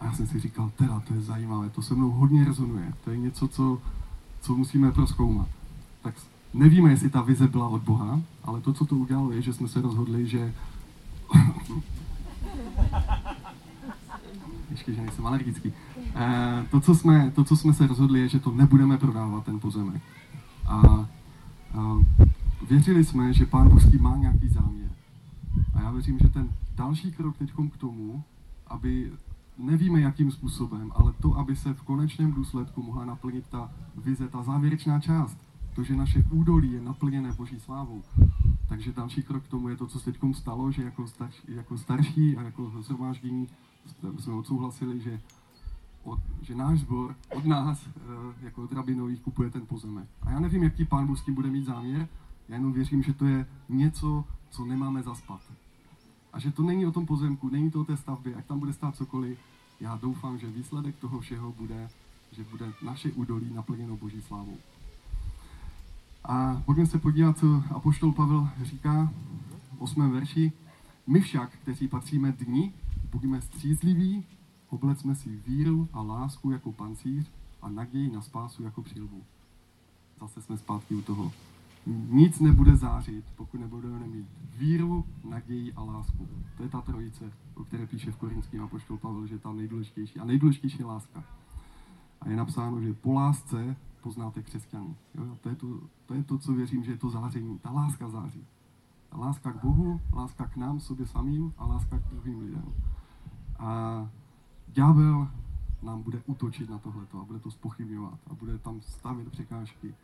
A 0.00 0.04
já 0.04 0.12
jsem 0.12 0.26
si 0.26 0.40
říkal, 0.40 0.72
teda, 0.76 1.00
to 1.00 1.14
je 1.14 1.20
zajímavé, 1.20 1.70
to 1.70 1.82
se 1.82 1.94
mnou 1.94 2.10
hodně 2.10 2.44
rezonuje. 2.44 2.92
To 3.04 3.10
je 3.10 3.16
něco, 3.16 3.48
co, 3.48 3.78
co 4.40 4.54
musíme 4.54 4.92
proskoumat. 4.92 5.48
Tak 6.02 6.14
nevíme, 6.54 6.90
jestli 6.90 7.10
ta 7.10 7.22
vize 7.22 7.48
byla 7.48 7.68
od 7.68 7.82
Boha, 7.82 8.20
ale 8.44 8.60
to, 8.60 8.72
co 8.72 8.86
to 8.86 8.96
udělalo, 8.96 9.32
je, 9.32 9.42
že 9.42 9.52
jsme 9.52 9.68
se 9.68 9.80
rozhodli, 9.80 10.26
že... 10.26 10.54
Ještě, 14.70 14.94
že 14.94 15.00
nejsem 15.00 15.26
alergický. 15.26 15.72
E, 16.14 16.66
to, 16.70 16.80
co 16.80 16.94
jsme, 16.94 17.30
to, 17.30 17.44
co 17.44 17.56
jsme 17.56 17.74
se 17.74 17.86
rozhodli, 17.86 18.20
je, 18.20 18.28
že 18.28 18.40
to 18.40 18.52
nebudeme 18.52 18.98
prodávat, 18.98 19.44
ten 19.44 19.60
pozemek. 19.60 20.02
A, 20.66 20.76
a 20.76 21.06
věřili 22.68 23.04
jsme, 23.04 23.32
že 23.32 23.46
Pán 23.46 23.68
Božský 23.68 23.98
má 23.98 24.16
nějaký 24.16 24.48
záměr. 24.48 24.90
A 25.74 25.82
já 25.82 25.90
věřím, 25.90 26.18
že 26.18 26.28
ten 26.28 26.48
další 26.76 27.12
krok 27.12 27.36
teď 27.36 27.52
k 27.72 27.76
tomu, 27.76 28.24
aby 28.66 29.12
nevíme 29.58 30.00
jakým 30.00 30.30
způsobem, 30.30 30.92
ale 30.94 31.12
to, 31.22 31.38
aby 31.38 31.56
se 31.56 31.74
v 31.74 31.82
konečném 31.82 32.32
důsledku 32.32 32.82
mohla 32.82 33.04
naplnit 33.04 33.44
ta 33.50 33.70
vize, 33.96 34.28
ta 34.28 34.42
závěrečná 34.42 35.00
část, 35.00 35.38
to, 35.74 35.82
že 35.82 35.96
naše 35.96 36.24
údolí 36.30 36.72
je 36.72 36.80
naplněné 36.80 37.32
Boží 37.32 37.60
slávou. 37.60 38.02
Takže 38.68 38.92
další 38.92 39.22
krok 39.22 39.44
k 39.44 39.48
tomu 39.48 39.68
je 39.68 39.76
to, 39.76 39.86
co 39.86 40.00
se 40.00 40.12
teď 40.12 40.20
stalo, 40.32 40.72
že 40.72 40.82
jako 40.82 41.06
starší, 41.06 41.42
jako 41.48 41.78
starší 41.78 42.36
a 42.36 42.42
jako 42.42 42.72
zhromáždění 42.80 43.48
jsme 44.18 44.32
odsouhlasili, 44.32 45.00
že, 45.00 45.20
od, 46.04 46.20
že 46.42 46.54
náš 46.54 46.80
sbor 46.80 47.16
od 47.36 47.44
nás, 47.44 47.86
eh, 47.86 48.44
jako 48.44 48.62
od 48.62 48.72
rabinových, 48.72 49.20
kupuje 49.20 49.50
ten 49.50 49.66
pozemek. 49.66 50.08
A 50.22 50.30
já 50.30 50.40
nevím, 50.40 50.62
jaký 50.62 50.84
pán 50.84 51.06
Bůh 51.06 51.18
s 51.18 51.24
tím 51.24 51.34
bude 51.34 51.48
mít 51.48 51.64
záměr, 51.64 52.08
já 52.48 52.54
jenom 52.54 52.72
věřím, 52.72 53.02
že 53.02 53.12
to 53.12 53.24
je 53.24 53.46
něco, 53.68 54.24
co 54.50 54.64
nemáme 54.64 55.02
zaspat. 55.02 55.40
A 56.32 56.38
že 56.38 56.50
to 56.50 56.62
není 56.62 56.86
o 56.86 56.92
tom 56.92 57.06
pozemku, 57.06 57.48
není 57.48 57.70
to 57.70 57.80
o 57.80 57.84
té 57.84 57.96
stavbě, 57.96 58.34
ať 58.34 58.46
tam 58.46 58.58
bude 58.58 58.72
stát 58.72 58.96
cokoliv. 58.96 59.38
Já 59.80 59.96
doufám, 59.96 60.38
že 60.38 60.46
výsledek 60.50 60.96
toho 60.96 61.20
všeho 61.20 61.52
bude, 61.52 61.88
že 62.32 62.44
bude 62.44 62.72
naše 62.82 63.12
údolí 63.12 63.54
naplněno 63.54 63.96
Boží 63.96 64.22
slávou. 64.22 64.58
A 66.24 66.62
pojďme 66.66 66.86
se 66.86 66.98
podívat, 66.98 67.38
co 67.38 67.62
Apoštol 67.70 68.12
Pavel 68.12 68.48
říká 68.62 69.12
v 69.78 69.82
8. 69.82 70.10
verši. 70.10 70.52
My 71.06 71.20
však, 71.20 71.50
kteří 71.62 71.88
patříme 71.88 72.32
dní, 72.32 72.74
buďme 73.12 73.40
střízliví, 73.40 74.24
oblecme 74.68 75.14
si 75.14 75.36
víru 75.46 75.88
a 75.92 76.02
lásku 76.02 76.50
jako 76.50 76.72
pancíř 76.72 77.30
a 77.62 77.68
naději 77.68 78.10
na 78.12 78.22
spásu 78.22 78.62
jako 78.62 78.82
přilbu. 78.82 79.22
Zase 80.20 80.42
jsme 80.42 80.56
zpátky 80.56 80.94
u 80.94 81.02
toho. 81.02 81.32
Nic 82.10 82.40
nebude 82.40 82.76
zářit, 82.76 83.24
pokud 83.36 83.60
nebudeme 83.60 83.98
mít 83.98 84.26
víru, 84.58 85.04
naději 85.30 85.72
a 85.72 85.82
lásku. 85.82 86.28
To 86.56 86.62
je 86.62 86.68
ta 86.68 86.80
trojice, 86.80 87.32
o 87.54 87.64
které 87.64 87.86
píše 87.86 88.12
v 88.12 88.16
Korinském 88.16 88.62
apoštol 88.62 88.96
Pavel, 88.96 89.26
že 89.26 89.34
je 89.34 89.38
ta 89.38 89.52
nejdůležitější. 89.52 90.20
A 90.20 90.24
nejdůležitější 90.24 90.78
je 90.78 90.84
láska. 90.84 91.24
A 92.20 92.28
je 92.28 92.36
napsáno, 92.36 92.80
že 92.80 92.94
po 92.94 93.12
lásce 93.12 93.76
poznáte 94.00 94.42
křesťany. 94.42 94.96
Jo? 95.14 95.36
To, 95.40 95.48
je 95.48 95.54
to, 95.54 95.80
to 96.06 96.14
je 96.14 96.24
to, 96.24 96.38
co 96.38 96.52
věřím, 96.52 96.84
že 96.84 96.90
je 96.90 96.98
to 96.98 97.10
záření. 97.10 97.58
Ta 97.58 97.70
láska 97.70 98.08
září. 98.08 98.46
Ta 99.08 99.18
láska 99.18 99.52
k 99.52 99.64
Bohu, 99.64 100.00
láska 100.12 100.46
k 100.46 100.56
nám, 100.56 100.80
sobě 100.80 101.06
samým 101.06 101.54
a 101.58 101.66
láska 101.66 101.98
k 101.98 102.08
druhým 102.08 102.40
lidem. 102.40 102.74
A 103.58 104.08
ďábel 104.68 105.28
nám 105.82 106.02
bude 106.02 106.22
útočit 106.26 106.70
na 106.70 106.78
tohleto 106.78 107.20
a 107.20 107.24
bude 107.24 107.38
to 107.38 107.50
spochybňovat 107.50 108.18
a 108.30 108.34
bude 108.34 108.58
tam 108.58 108.80
stavit 108.80 109.28
překážky. 109.28 109.94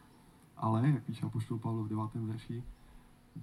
Ale, 0.57 0.89
jak 0.89 1.05
píše 1.05 1.27
apoštol 1.27 1.59
Pavel 1.59 1.85
v 1.85 1.89
9. 1.89 2.15
verši, 2.15 2.63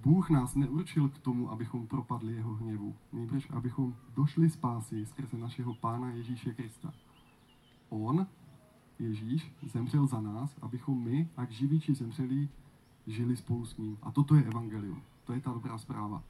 Bůh 0.02 0.30
nás 0.30 0.54
neurčil 0.54 1.08
k 1.08 1.18
tomu, 1.18 1.50
abychom 1.50 1.86
propadli 1.86 2.32
jeho 2.32 2.54
hněvu, 2.54 2.94
nejbrž 3.12 3.50
abychom 3.50 3.94
došli 4.14 4.50
spásy 4.50 5.06
skrze 5.06 5.38
našeho 5.38 5.74
Pána 5.74 6.10
Ježíše 6.10 6.54
Krista. 6.54 6.92
On 7.88 8.26
Ježíš 8.98 9.52
zemřel 9.72 10.06
za 10.06 10.20
nás, 10.20 10.58
abychom 10.62 11.04
my, 11.04 11.28
ať 11.36 11.50
živí 11.50 11.80
či 11.80 11.94
zemřeli, 11.94 12.48
žili 13.06 13.36
spolu 13.36 13.66
s 13.66 13.76
ním. 13.76 13.98
A 14.02 14.10
toto 14.10 14.34
je 14.34 14.44
evangelium. 14.44 15.02
To 15.24 15.32
je 15.32 15.40
ta 15.40 15.52
dobrá 15.52 15.78
zpráva. 15.78 16.22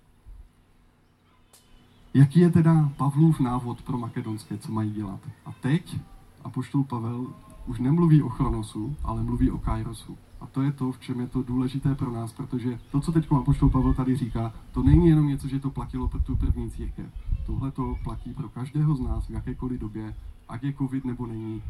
Jaký 2.15 2.41
je 2.41 2.51
teda 2.51 2.93
Pavlův 2.97 3.41
návod 3.41 3.83
pro 3.83 3.99
makedonské, 3.99 4.59
co 4.59 4.73
mají 4.73 4.91
dělat? 4.91 5.21
A 5.47 5.53
teď 5.53 6.01
apoštol 6.45 6.85
Pavel 6.85 7.35
už 7.67 7.79
nemluví 7.79 8.23
o 8.23 8.29
Chronosu, 8.29 8.97
ale 9.05 9.23
mluví 9.23 9.51
o 9.51 9.59
Kairosu. 9.59 10.19
A 10.41 10.47
to 10.47 10.63
je 10.63 10.73
to, 10.73 10.93
v 10.93 11.01
čem 11.01 11.21
je 11.21 11.27
to 11.27 11.43
důležité 11.43 11.95
pro 11.95 12.13
nás, 12.13 12.33
protože 12.33 12.81
to, 12.91 13.01
co 13.01 13.13
teď 13.13 13.33
apoštol 13.33 13.71
Pavel 13.71 13.95
tady 13.95 14.17
říká, 14.17 14.55
to 14.73 14.83
není 14.83 15.09
jenom 15.09 15.27
něco, 15.27 15.49
že 15.49 15.61
to 15.61 15.71
platilo 15.71 16.09
pro 16.09 16.21
tu 16.21 16.37
první 16.37 16.71
církev. 16.71 17.07
Tohle 17.47 17.71
to 17.71 17.97
platí 18.05 18.35
pro 18.35 18.49
každého 18.49 18.95
z 18.95 19.01
nás 19.01 19.27
v 19.27 19.31
jakékoliv 19.31 19.81
době, 19.81 20.15
ať 20.49 20.63
je 20.63 20.73
covid 20.73 21.05
nebo 21.05 21.27
není, 21.27 21.63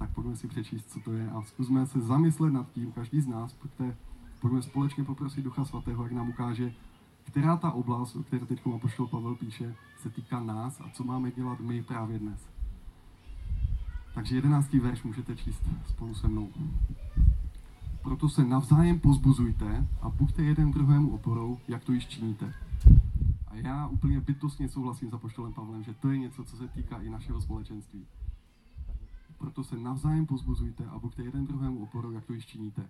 tak 0.00 0.10
pojďme 0.10 0.36
si 0.36 0.48
přečíst, 0.48 0.90
co 0.90 1.00
to 1.00 1.12
je 1.12 1.30
a 1.30 1.42
zkusme 1.42 1.86
se 1.86 2.00
zamyslet 2.00 2.52
nad 2.52 2.72
tím, 2.72 2.92
každý 2.92 3.20
z 3.20 3.26
nás, 3.26 3.52
pojďte, 3.52 3.96
pojďme 4.40 4.62
společně 4.62 5.04
poprosit 5.04 5.44
Ducha 5.44 5.64
Svatého, 5.64 6.02
jak 6.02 6.12
nám 6.12 6.28
ukáže, 6.28 6.72
která 7.24 7.56
ta 7.56 7.70
oblast, 7.70 8.16
o 8.16 8.22
které 8.22 8.46
teď 8.46 8.60
Apoštol 8.74 9.06
Pavel 9.06 9.34
píše, 9.34 9.74
se 9.98 10.10
týká 10.10 10.40
nás 10.40 10.80
a 10.80 10.90
co 10.92 11.04
máme 11.04 11.30
dělat 11.30 11.60
my 11.60 11.82
právě 11.82 12.18
dnes. 12.18 12.48
Takže 14.14 14.34
jedenáctý 14.34 14.78
verš 14.78 15.02
můžete 15.02 15.36
číst 15.36 15.62
spolu 15.86 16.14
se 16.14 16.28
mnou. 16.28 16.48
Proto 18.02 18.28
se 18.28 18.44
navzájem 18.44 19.00
pozbuzujte 19.00 19.88
a 20.00 20.08
buďte 20.08 20.42
jeden 20.42 20.70
druhému 20.70 21.10
oporou, 21.10 21.58
jak 21.68 21.84
to 21.84 21.92
již 21.92 22.06
činíte. 22.06 22.54
A 23.48 23.56
já 23.56 23.86
úplně 23.86 24.20
bytostně 24.20 24.68
souhlasím 24.68 25.10
s 25.10 25.14
Apoštolem 25.14 25.52
Pavlem, 25.52 25.84
že 25.84 25.94
to 25.94 26.10
je 26.10 26.18
něco, 26.18 26.44
co 26.44 26.56
se 26.56 26.68
týká 26.68 26.98
i 26.98 27.10
našeho 27.10 27.40
společenství. 27.40 28.06
Proto 29.40 29.64
se 29.64 29.78
navzájem 29.78 30.26
pozbuzujte 30.26 30.84
a 30.84 30.98
buďte 30.98 31.22
jeden 31.22 31.46
druhému 31.46 31.82
oporou, 31.82 32.10
jak 32.10 32.24
to 32.24 32.32
již 32.32 32.46
činíte. 32.46 32.82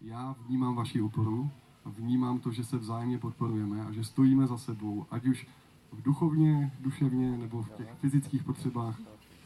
Já 0.00 0.36
vnímám 0.46 0.74
vaši 0.74 1.02
oporu 1.02 1.50
a 1.84 1.90
vnímám 1.90 2.38
to, 2.38 2.52
že 2.52 2.64
se 2.64 2.78
vzájemně 2.78 3.18
podporujeme 3.18 3.84
a 3.86 3.92
že 3.92 4.04
stojíme 4.04 4.46
za 4.46 4.58
sebou, 4.58 5.06
ať 5.10 5.26
už 5.26 5.46
v 5.92 6.02
duchovně, 6.02 6.72
duševně 6.80 7.38
nebo 7.38 7.62
v 7.62 7.70
těch 7.70 7.88
fyzických 8.00 8.42
potřebách 8.42 9.00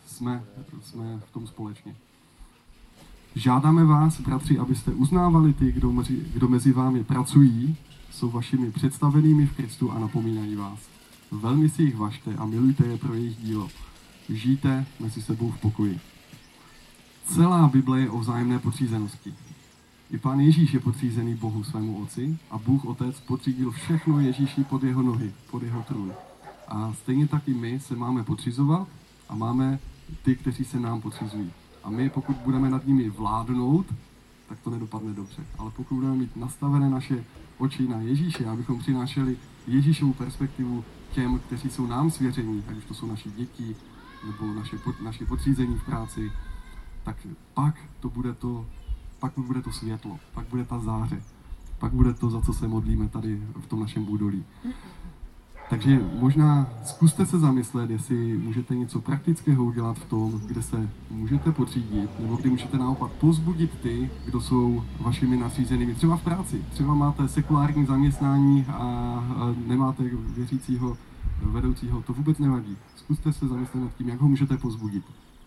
jsme, 0.06 0.44
jsme 0.82 1.18
v 1.18 1.32
tom 1.32 1.46
společně. 1.46 1.96
Žádáme 3.34 3.84
vás, 3.84 4.20
bratři, 4.20 4.58
abyste 4.58 4.90
uznávali 4.90 5.52
ty, 5.52 5.72
kdo 5.72 5.92
mezi, 5.92 6.26
kdo 6.34 6.48
mezi 6.48 6.72
vámi 6.72 7.04
pracují, 7.04 7.76
jsou 8.10 8.30
vašimi 8.30 8.70
představenými 8.70 9.46
v 9.46 9.56
Kristu 9.56 9.90
a 9.90 9.98
napomínají 9.98 10.54
vás. 10.56 10.88
Velmi 11.30 11.68
si 11.68 11.82
jich 11.82 11.96
vašte 11.96 12.34
a 12.34 12.46
milujte 12.46 12.86
je 12.86 12.98
pro 12.98 13.14
jejich 13.14 13.36
dílo. 13.36 13.68
Žijte 14.28 14.86
mezi 15.00 15.22
sebou 15.22 15.50
v 15.50 15.60
pokoji. 15.60 16.00
Celá 17.24 17.68
Bible 17.68 18.00
je 18.00 18.10
o 18.10 18.18
vzájemné 18.18 18.58
podřízenosti. 18.58 19.34
I 20.10 20.18
pán 20.18 20.40
Ježíš 20.40 20.74
je 20.74 20.80
podřízený 20.80 21.34
Bohu 21.34 21.64
svému 21.64 22.02
Otci 22.02 22.38
a 22.50 22.58
Bůh 22.58 22.84
Otec 22.84 23.20
podřídil 23.20 23.70
všechno 23.70 24.20
Ježíši 24.20 24.64
pod 24.64 24.82
jeho 24.82 25.02
nohy, 25.02 25.32
pod 25.50 25.62
jeho 25.62 25.82
trůn. 25.82 26.12
A 26.68 26.92
stejně 26.92 27.28
tak 27.28 27.48
i 27.48 27.54
my 27.54 27.80
se 27.80 27.96
máme 27.96 28.24
podřizovat 28.24 28.88
a 29.28 29.34
máme 29.34 29.78
ty, 30.22 30.36
kteří 30.36 30.64
se 30.64 30.80
nám 30.80 31.00
podřizují. 31.00 31.52
A 31.84 31.90
my, 31.90 32.10
pokud 32.10 32.36
budeme 32.36 32.70
nad 32.70 32.86
nimi 32.86 33.10
vládnout, 33.10 33.86
tak 34.48 34.60
to 34.60 34.70
nedopadne 34.70 35.12
dobře. 35.12 35.46
Ale 35.58 35.70
pokud 35.70 35.94
budeme 35.94 36.14
mít 36.14 36.36
nastavené 36.36 36.90
naše 36.90 37.24
oči 37.58 37.88
na 37.88 38.00
Ježíše, 38.00 38.46
abychom 38.46 38.78
přinášeli 38.78 39.36
Ježíšovu 39.66 40.12
perspektivu 40.12 40.84
těm, 41.12 41.38
kteří 41.38 41.70
jsou 41.70 41.86
nám 41.86 42.10
svěření, 42.10 42.64
ať 42.68 42.76
už 42.76 42.84
to 42.84 42.94
jsou 42.94 43.06
naši 43.06 43.30
děti, 43.30 43.76
nebo 44.26 44.54
naše, 44.54 44.78
naše 45.02 45.26
podřízení 45.26 45.74
v 45.74 45.84
práci, 45.84 46.32
tak 47.04 47.16
pak 47.54 47.74
to 48.00 48.10
bude 48.10 48.32
to, 48.32 48.66
pak 49.20 49.32
bude 49.36 49.62
to 49.62 49.72
světlo, 49.72 50.18
pak 50.34 50.46
bude 50.46 50.64
ta 50.64 50.78
záře, 50.78 51.22
pak 51.78 51.92
bude 51.92 52.14
to, 52.14 52.30
za 52.30 52.40
co 52.40 52.52
se 52.52 52.68
modlíme 52.68 53.08
tady 53.08 53.42
v 53.60 53.66
tom 53.66 53.80
našem 53.80 54.08
údolí. 54.08 54.44
Takže 55.70 56.00
možná 56.20 56.66
zkuste 56.84 57.26
se 57.26 57.38
zamyslet, 57.38 57.90
jestli 57.90 58.38
můžete 58.38 58.74
něco 58.74 59.00
praktického 59.00 59.64
udělat 59.64 59.98
v 59.98 60.04
tom, 60.04 60.40
kde 60.46 60.62
se 60.62 60.90
můžete 61.10 61.52
podřídit, 61.52 62.10
nebo 62.20 62.36
kdy 62.36 62.50
můžete 62.50 62.78
naopak 62.78 63.10
pozbudit 63.12 63.70
ty, 63.82 64.10
kdo 64.24 64.40
jsou 64.40 64.84
vašimi 65.00 65.36
nadřízenými. 65.36 65.94
Třeba 65.94 66.16
v 66.16 66.22
práci, 66.22 66.64
třeba 66.70 66.94
máte 66.94 67.28
sekulární 67.28 67.86
zaměstnání 67.86 68.64
a 68.68 69.24
nemáte 69.66 70.04
věřícího 70.36 70.96
vedoucího, 71.42 72.02
to 72.02 72.12
vůbec 72.12 72.38
nevadí. 72.38 72.76
Zkuste 72.96 73.32
se 73.32 73.48
zamyslet 73.48 73.80
nad 73.80 73.94
tím, 73.94 74.08
jak 74.08 74.20
ho 74.20 74.28
můžete 74.28 74.56
pozbudit, 74.56 75.04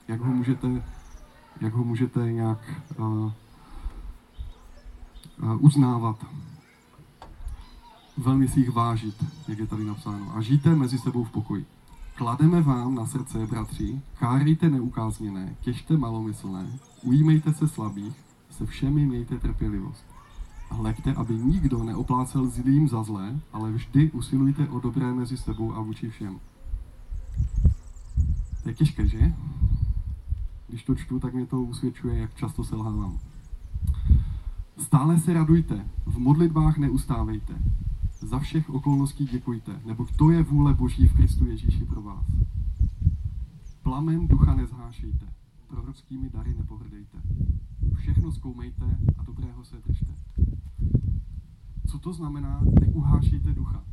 jak 0.07 0.21
ho 0.21 0.33
můžete 0.33 0.83
jak 1.61 1.73
ho 1.73 1.83
můžete 1.83 2.31
nějak 2.31 2.59
uh, 2.97 3.31
uznávat. 5.59 6.25
Velmi 8.17 8.47
si 8.47 8.59
jich 8.59 8.71
vážit, 8.71 9.25
jak 9.47 9.59
je 9.59 9.67
tady 9.67 9.83
napsáno. 9.83 10.35
A 10.35 10.41
žijte 10.41 10.75
mezi 10.75 10.97
sebou 10.97 11.23
v 11.23 11.31
pokoji. 11.31 11.65
Klademe 12.15 12.61
vám 12.61 12.95
na 12.95 13.05
srdce, 13.05 13.47
bratři, 13.47 14.01
kárejte 14.19 14.69
neukázněné, 14.69 15.55
těžte 15.61 15.97
malomyslné, 15.97 16.67
ujímejte 17.03 17.53
se 17.53 17.67
slabých, 17.67 18.13
se 18.49 18.65
všemi 18.65 19.05
mějte 19.05 19.39
trpělivost. 19.39 20.05
A 20.69 20.75
aby 21.15 21.35
nikdo 21.35 21.83
neoplácel 21.83 22.49
zlým 22.49 22.87
za 22.87 23.03
zlé, 23.03 23.39
ale 23.53 23.71
vždy 23.71 24.11
usilujte 24.11 24.69
o 24.69 24.79
dobré 24.79 25.13
mezi 25.13 25.37
sebou 25.37 25.73
a 25.73 25.81
vůči 25.81 26.09
všem. 26.09 26.39
To 28.63 28.69
je 28.69 28.75
těžké, 28.75 29.07
že? 29.07 29.33
Když 30.67 30.83
to 30.83 30.95
čtu, 30.95 31.19
tak 31.19 31.33
mě 31.33 31.45
to 31.45 31.61
usvědčuje, 31.61 32.17
jak 32.17 32.35
často 32.35 32.63
selhávám. 32.63 33.19
Stále 34.77 35.19
se 35.19 35.33
radujte, 35.33 35.85
v 36.05 36.17
modlitbách 36.17 36.77
neustávejte, 36.77 37.53
za 38.21 38.39
všech 38.39 38.69
okolností 38.69 39.25
děkujte, 39.25 39.81
nebo 39.85 40.05
to 40.05 40.31
je 40.31 40.43
vůle 40.43 40.73
Boží 40.73 41.07
v 41.07 41.15
Kristu 41.15 41.45
Ježíši 41.45 41.85
pro 41.85 42.01
vás. 42.01 42.25
Plamen 43.83 44.27
ducha 44.27 44.55
nezhášejte, 44.55 45.25
prorockými 45.67 46.29
dary 46.29 46.53
nepohrdejte. 46.53 47.17
Všechno 47.95 48.31
zkoumejte 48.31 48.97
a 49.17 49.23
dobrého 49.23 49.65
se 49.65 49.75
držte. 49.87 50.13
Co 51.87 51.99
to 51.99 52.13
znamená, 52.13 52.61
neuhášejte 52.79 53.53
ducha? 53.53 53.83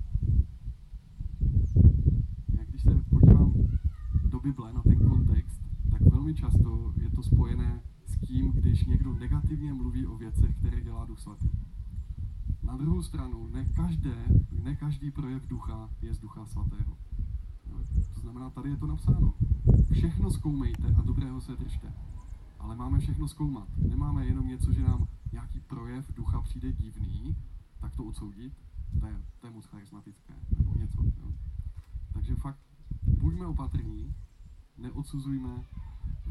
Jak 2.58 2.68
když 2.68 2.82
se 2.82 3.04
podívám 3.10 3.52
do 4.24 4.40
Bible 4.40 4.72
na 4.72 4.82
ten 4.82 5.08
kontext, 5.08 5.43
velmi 6.24 6.40
často 6.40 6.92
je 6.96 7.10
to 7.10 7.22
spojené 7.22 7.82
s 8.06 8.18
tím, 8.18 8.52
když 8.52 8.84
někdo 8.84 9.12
negativně 9.12 9.72
mluví 9.72 10.06
o 10.06 10.16
věcech, 10.16 10.56
které 10.56 10.80
dělá 10.80 11.04
Duch 11.04 11.20
Svatý. 11.20 11.50
Na 12.62 12.76
druhou 12.76 13.02
stranu, 13.02 13.48
ne, 13.52 13.64
každé, 13.64 14.24
ne 14.62 14.76
každý 14.76 15.10
projev 15.10 15.46
ducha 15.46 15.90
je 16.02 16.14
z 16.14 16.18
Ducha 16.18 16.46
Svatého. 16.46 16.96
To 18.14 18.20
znamená, 18.20 18.50
tady 18.50 18.70
je 18.70 18.76
to 18.76 18.86
napsáno. 18.86 19.34
Všechno 19.92 20.30
zkoumejte 20.30 20.94
a 20.98 21.02
dobrého 21.02 21.40
se 21.40 21.56
držte. 21.56 21.92
Ale 22.58 22.76
máme 22.76 22.98
všechno 22.98 23.28
zkoumat. 23.28 23.68
Nemáme 23.76 24.26
jenom 24.26 24.48
něco, 24.48 24.72
že 24.72 24.82
nám 24.82 25.08
nějaký 25.32 25.60
projev 25.60 26.14
ducha 26.14 26.40
přijde 26.40 26.72
divný, 26.72 27.36
tak 27.80 27.96
to 27.96 28.04
odsoudit. 28.04 28.52
To 29.00 29.06
je, 29.06 29.22
to 29.40 29.46
je 29.46 29.52
moc 29.52 29.66
charismatické. 29.66 30.34
Nebo 30.58 30.78
něco. 30.78 31.02
Jo. 31.04 31.32
Takže 32.12 32.34
fakt 32.34 32.58
buďme 33.06 33.46
opatrní, 33.46 34.14
neodsuzujme 34.78 35.64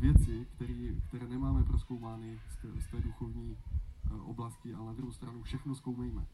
věci, 0.03 0.47
který, 0.55 1.01
které 1.07 1.27
nemáme 1.27 1.63
proskoumány 1.63 2.39
z 2.49 2.55
té, 2.55 2.81
z 2.81 2.87
té 2.87 3.01
duchovní 3.01 3.57
uh, 4.11 4.29
oblasti, 4.29 4.73
ale 4.73 4.85
na 4.85 4.93
druhou 4.93 5.11
stranu 5.11 5.43
všechno 5.43 5.75
zkoumejme. 5.75 6.25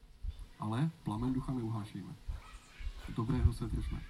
Ale 0.59 0.89
plamen 1.03 1.33
ducha 1.33 1.53
neuhášejme. 1.53 2.13
Dobrého 3.15 3.53
se 3.53 3.67
držme. 3.67 4.01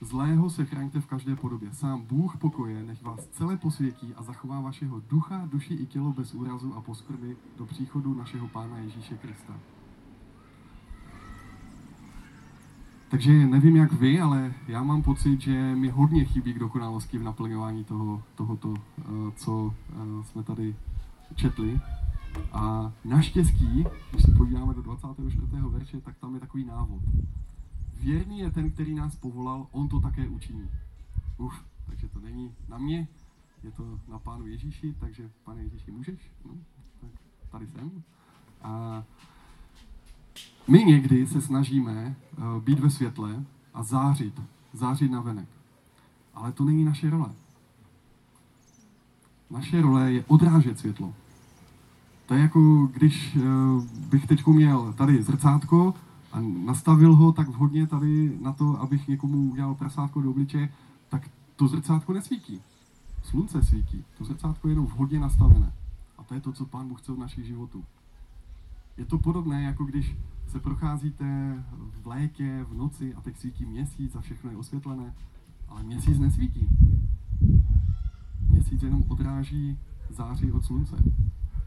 Zlého 0.00 0.50
se 0.50 0.64
chraňte 0.64 1.00
v 1.00 1.06
každé 1.06 1.36
podobě. 1.36 1.72
Sám 1.72 2.02
Bůh 2.02 2.36
pokoje 2.36 2.82
nech 2.82 3.02
vás 3.02 3.26
celé 3.26 3.56
posvětí 3.56 4.14
a 4.14 4.22
zachová 4.22 4.60
vašeho 4.60 5.00
ducha, 5.00 5.48
duši 5.52 5.74
i 5.74 5.86
tělo 5.86 6.12
bez 6.12 6.34
úrazu 6.34 6.74
a 6.74 6.80
poskrby 6.80 7.36
do 7.56 7.66
příchodu 7.66 8.14
našeho 8.14 8.48
Pána 8.48 8.78
Ježíše 8.78 9.16
Krista. 9.16 9.54
Takže 13.14 13.46
nevím 13.46 13.76
jak 13.76 13.92
vy, 13.92 14.20
ale 14.20 14.54
já 14.68 14.82
mám 14.82 15.02
pocit, 15.02 15.40
že 15.40 15.74
mi 15.74 15.88
hodně 15.88 16.24
chybí 16.24 16.54
k 16.54 16.58
dokonalosti 16.58 17.18
v 17.18 17.22
naplňování 17.22 17.84
toho, 17.84 18.22
tohoto, 18.34 18.74
eh, 18.98 19.02
co 19.36 19.74
eh, 19.90 20.24
jsme 20.24 20.42
tady 20.42 20.76
četli. 21.34 21.80
A 22.52 22.92
naštěstí, 23.04 23.84
když 24.10 24.22
se 24.22 24.32
podíváme 24.36 24.74
do 24.74 24.82
24. 24.82 25.46
verše, 25.68 26.00
tak 26.00 26.18
tam 26.18 26.34
je 26.34 26.40
takový 26.40 26.64
návod. 26.64 27.02
Věrný 28.00 28.38
je 28.38 28.50
ten, 28.50 28.70
který 28.70 28.94
nás 28.94 29.16
povolal, 29.16 29.66
on 29.70 29.88
to 29.88 30.00
také 30.00 30.28
učiní. 30.28 30.70
Uf, 31.38 31.64
takže 31.86 32.08
to 32.08 32.20
není 32.20 32.54
na 32.68 32.78
mě, 32.78 33.08
je 33.62 33.70
to 33.70 34.00
na 34.08 34.18
Pánu 34.18 34.46
Ježíši, 34.46 34.94
takže 35.00 35.30
pane 35.44 35.62
Ježíši, 35.62 35.90
můžeš? 35.90 36.32
No, 36.44 36.54
tak 37.00 37.10
tady 37.50 37.66
jsem. 37.66 38.02
A 38.62 39.02
my 40.68 40.84
někdy 40.84 41.26
se 41.26 41.40
snažíme 41.40 42.16
uh, 42.38 42.62
být 42.62 42.80
ve 42.80 42.90
světle 42.90 43.44
a 43.74 43.82
zářit, 43.82 44.40
zářit 44.72 45.10
na 45.10 45.20
venek. 45.20 45.48
Ale 46.34 46.52
to 46.52 46.64
není 46.64 46.84
naše 46.84 47.10
role. 47.10 47.30
Naše 49.50 49.82
role 49.82 50.12
je 50.12 50.24
odrážet 50.28 50.78
světlo. 50.78 51.14
To 52.26 52.34
je 52.34 52.40
jako, 52.40 52.88
když 52.92 53.36
uh, 53.36 53.84
bych 53.84 54.26
teď 54.26 54.46
měl 54.46 54.92
tady 54.92 55.22
zrcátko 55.22 55.94
a 56.32 56.40
nastavil 56.40 57.14
ho 57.14 57.32
tak 57.32 57.48
vhodně 57.48 57.86
tady 57.86 58.38
na 58.40 58.52
to, 58.52 58.80
abych 58.80 59.08
někomu 59.08 59.50
udělal 59.50 59.74
prasátko 59.74 60.20
do 60.20 60.30
obliče, 60.30 60.68
tak 61.08 61.30
to 61.56 61.68
zrcátko 61.68 62.12
nesvítí. 62.12 62.60
Slunce 63.22 63.64
svítí. 63.64 64.04
To 64.18 64.24
zrcátko 64.24 64.68
je 64.68 64.72
jenom 64.72 64.86
vhodně 64.86 65.20
nastavené. 65.20 65.72
A 66.18 66.22
to 66.22 66.34
je 66.34 66.40
to, 66.40 66.52
co 66.52 66.66
Pán 66.66 66.88
Bůh 66.88 67.00
chce 67.00 67.12
v 67.12 67.18
našich 67.18 67.44
životů. 67.44 67.84
Je 68.96 69.04
to 69.04 69.18
podobné, 69.18 69.62
jako 69.62 69.84
když 69.84 70.16
se 70.46 70.60
procházíte 70.60 71.24
v 72.02 72.06
létě, 72.06 72.64
v 72.68 72.74
noci 72.74 73.14
a 73.14 73.20
teď 73.20 73.36
svítí 73.36 73.66
měsíc 73.66 74.16
a 74.16 74.20
všechno 74.20 74.50
je 74.50 74.56
osvětlené, 74.56 75.14
ale 75.68 75.82
měsíc 75.82 76.18
nesvítí. 76.18 76.68
Měsíc 78.48 78.82
jenom 78.82 79.04
odráží 79.08 79.78
září 80.10 80.52
od 80.52 80.64
slunce. 80.64 80.96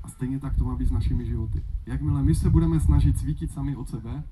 A 0.03 0.07
stejně 0.07 0.39
tak 0.39 0.55
to 0.57 0.65
má 0.65 0.75
být 0.75 0.87
s 0.87 0.91
našimi 0.91 1.25
životy. 1.25 1.63
Jakmile 1.85 2.23
my 2.23 2.35
se 2.35 2.49
budeme 2.49 2.79
snažit 2.79 3.17
svítit 3.17 3.51
sami 3.51 3.75
od 3.75 3.89
sebe, 3.89 4.23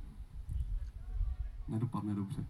nedopadne 1.67 2.15
dobře. 2.15 2.45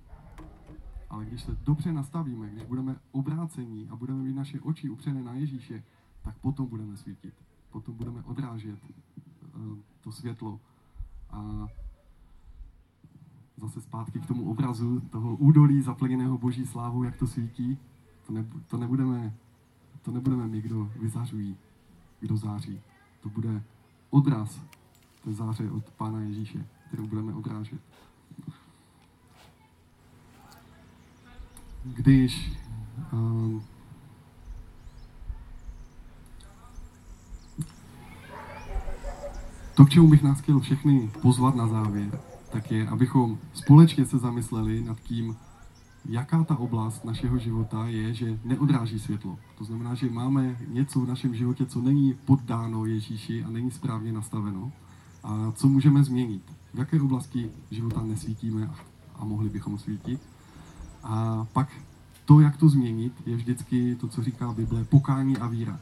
Ale 1.09 1.25
když 1.25 1.41
se 1.41 1.57
dobře 1.63 1.93
nastavíme, 1.93 2.49
když 2.49 2.63
budeme 2.63 2.95
obrácení 3.11 3.87
a 3.89 3.95
budeme 3.95 4.23
mít 4.23 4.35
naše 4.35 4.59
oči 4.59 4.89
upřené 4.89 5.23
na 5.23 5.33
Ježíše, 5.33 5.83
tak 6.21 6.37
potom 6.37 6.67
budeme 6.67 6.97
svítit. 6.97 7.33
Potom 7.71 7.95
budeme 7.95 8.23
odrážet 8.23 8.79
uh, 9.55 9.77
to 10.05 10.11
světlo. 10.11 10.59
A 11.29 11.67
zase 13.57 13.81
zpátky 13.81 14.19
k 14.19 14.25
tomu 14.25 14.49
obrazu 14.51 14.99
toho 14.99 15.35
údolí 15.35 15.81
zaplněného 15.81 16.37
boží 16.37 16.65
slávou, 16.65 17.03
jak 17.03 17.17
to 17.17 17.27
svítí, 17.27 17.77
to, 18.27 18.33
ne, 18.33 18.45
to, 18.67 18.77
nebudeme, 18.77 19.33
to 20.01 20.11
nebudeme 20.11 20.47
my, 20.47 20.61
kdo 20.61 20.91
vyzařují, 20.99 21.57
kdo 22.19 22.37
září. 22.37 22.81
To 23.21 23.29
bude 23.29 23.63
odraz 24.09 24.61
té 25.23 25.33
záře 25.33 25.71
od 25.71 25.89
Pána 25.89 26.19
Ježíše, 26.19 26.65
kterou 26.87 27.07
budeme 27.07 27.33
odrážet. 27.33 27.81
když 31.85 32.51
um, 33.13 33.63
to, 39.75 39.85
k 39.85 39.89
čemu 39.89 40.07
bych 40.07 40.23
nás 40.23 40.41
chtěl 40.41 40.59
všechny 40.59 41.11
pozvat 41.21 41.55
na 41.55 41.67
závěr, 41.67 42.19
tak 42.51 42.71
je, 42.71 42.87
abychom 42.87 43.37
společně 43.53 44.05
se 44.05 44.17
zamysleli 44.17 44.83
nad 44.83 44.99
tím, 44.99 45.35
jaká 46.09 46.43
ta 46.43 46.57
oblast 46.57 47.05
našeho 47.05 47.37
života 47.37 47.87
je, 47.87 48.13
že 48.13 48.39
neodráží 48.43 48.99
světlo. 48.99 49.37
To 49.57 49.63
znamená, 49.63 49.95
že 49.95 50.09
máme 50.09 50.57
něco 50.67 50.99
v 50.99 51.07
našem 51.07 51.35
životě, 51.35 51.65
co 51.65 51.81
není 51.81 52.13
poddáno 52.25 52.85
Ježíši 52.85 53.43
a 53.43 53.49
není 53.49 53.71
správně 53.71 54.11
nastaveno. 54.11 54.71
A 55.23 55.51
co 55.55 55.67
můžeme 55.67 56.03
změnit? 56.03 56.43
V 56.73 56.79
jaké 56.79 57.01
oblasti 57.01 57.49
života 57.71 58.01
nesvítíme 58.03 58.71
a 59.15 59.25
mohli 59.25 59.49
bychom 59.49 59.77
svítit? 59.77 60.21
A 61.03 61.45
pak 61.53 61.69
to, 62.25 62.39
jak 62.39 62.57
to 62.57 62.69
změnit, 62.69 63.13
je 63.25 63.35
vždycky 63.35 63.95
to, 63.95 64.07
co 64.07 64.23
říká 64.23 64.53
Bible, 64.53 64.83
pokání 64.83 65.37
a 65.37 65.47
víra. 65.47 65.79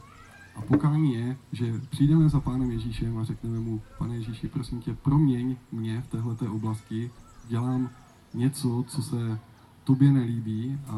A 0.56 0.62
pokání 0.62 1.14
je, 1.14 1.36
že 1.52 1.80
přijdeme 1.90 2.28
za 2.28 2.40
Pánem 2.40 2.70
Ježíšem 2.70 3.18
a 3.18 3.24
řekneme 3.24 3.60
mu, 3.60 3.82
pane 3.98 4.14
Ježíši, 4.14 4.48
prosím 4.48 4.80
tě, 4.80 4.94
proměň 4.94 5.56
mě 5.72 6.00
v 6.00 6.06
této 6.06 6.52
oblasti, 6.52 7.10
dělám 7.48 7.90
něco, 8.34 8.84
co 8.88 9.02
se 9.02 9.38
tobě 9.84 10.12
nelíbí 10.12 10.78
a 10.86 10.94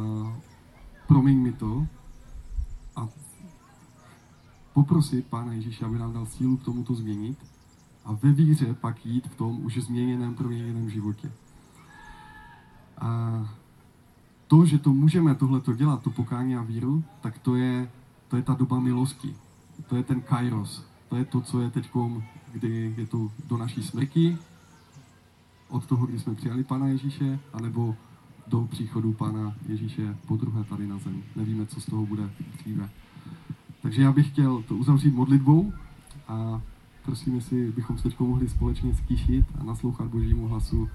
promiň 1.07 1.39
mi 1.39 1.53
to 1.53 1.87
a 2.97 3.09
poprosit 4.73 5.27
Pána 5.27 5.53
Ježíše, 5.53 5.85
aby 5.85 5.99
nám 5.99 6.13
dal 6.13 6.27
sílu 6.27 6.57
k 6.57 6.65
tomu 6.65 6.85
to 6.85 6.95
změnit 6.95 7.39
a 8.05 8.13
ve 8.13 8.33
víře 8.33 8.75
pak 8.75 9.07
jít 9.07 9.27
v 9.27 9.35
tom 9.35 9.65
už 9.65 9.79
změněném, 9.79 10.35
proměněném 10.35 10.91
životě. 10.91 11.33
A 12.99 13.49
to, 14.47 14.67
že 14.67 14.79
to 14.79 14.93
můžeme 14.93 15.35
tohleto 15.35 15.75
dělat, 15.75 16.03
to 16.03 16.11
pokání 16.11 16.57
a 16.57 16.63
víru, 16.63 17.05
tak 17.21 17.39
to 17.39 17.57
je, 17.57 17.91
to 18.29 18.37
je 18.37 18.43
ta 18.43 18.55
doba 18.55 18.81
milosti. 18.81 19.35
To 19.87 19.97
je 19.97 20.03
ten 20.03 20.21
kairos. 20.21 20.85
To 21.09 21.17
je 21.17 21.25
to, 21.25 21.41
co 21.41 21.61
je 21.61 21.71
teď, 21.71 21.91
kdy 22.53 22.95
je 22.97 23.07
to 23.07 23.31
do 23.47 23.57
naší 23.57 23.83
smrti, 23.83 24.39
od 25.69 25.87
toho, 25.87 26.07
kdy 26.07 26.19
jsme 26.19 26.35
přijali 26.35 26.65
Pana 26.65 26.89
Ježíše, 26.89 27.39
anebo 27.53 27.97
do 28.47 28.69
příchodu 28.71 29.13
Pana 29.13 29.55
Ježíše 29.69 30.17
po 30.27 30.37
druhé 30.37 30.65
tady 30.65 30.87
na 30.87 30.99
zem. 30.99 31.23
Nevíme, 31.37 31.67
co 31.67 31.81
z 31.81 31.87
toho 31.87 32.07
bude 32.07 32.31
dříve. 32.59 32.91
Takže 33.83 34.03
já 34.03 34.13
bych 34.13 34.29
chtěl 34.29 34.63
to 34.63 34.75
uzavřít 34.75 35.15
modlitbou 35.15 35.73
a 36.29 36.63
prosím, 37.05 37.35
jestli 37.35 37.73
bychom 37.73 37.99
se 37.99 38.03
teď 38.03 38.21
mohli 38.21 38.49
společně 38.49 38.95
skýšit 38.95 39.45
a 39.61 39.65
naslouchat 39.65 40.09
Božímu 40.09 40.49
hlasu, 40.49 40.89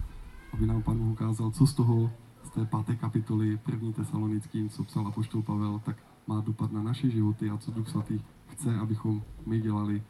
aby 0.54 0.66
nám 0.66 0.84
Pan 0.84 1.02
ukázal, 1.02 1.52
co 1.52 1.68
z 1.68 1.74
toho 1.74 2.12
té 2.54 2.66
páté 2.66 2.96
kapitoly 2.96 3.58
první 3.58 3.94
tesalonickým, 3.94 4.70
co 4.70 4.84
psal 4.84 5.08
Apoštol 5.08 5.42
Pavel, 5.42 5.82
tak 5.86 5.96
má 6.28 6.42
dopad 6.42 6.72
na 6.72 6.84
naše 6.84 7.10
životy 7.10 7.50
a 7.50 7.58
co 7.58 7.72
Duch 7.72 7.90
Svatý 7.90 8.20
chce, 8.52 8.76
abychom 8.76 9.24
my 9.46 9.62
dělali 9.62 10.04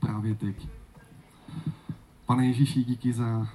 právě 0.00 0.34
teď. 0.34 0.68
Pane 2.26 2.46
Ježíši, 2.46 2.84
díky 2.84 3.12
za 3.12 3.48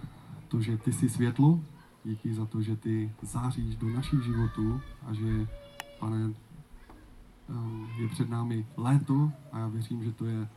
to, 0.48 0.62
že 0.62 0.78
ty 0.78 0.94
jsi 0.94 1.10
světlo, 1.10 1.60
díky 2.04 2.34
za 2.34 2.46
to, 2.46 2.62
že 2.62 2.76
ty 2.76 3.12
záříš 3.22 3.76
do 3.76 3.90
našich 3.90 4.24
životů 4.24 4.82
a 5.06 5.14
že, 5.14 5.48
pane, 6.00 6.34
eh, 7.50 8.02
je 8.02 8.08
před 8.08 8.30
námi 8.30 8.66
léto 8.78 9.32
a 9.52 9.60
já 9.60 9.68
věřím, 9.68 10.04
že 10.04 10.12
to 10.12 10.26
je, 10.26 10.48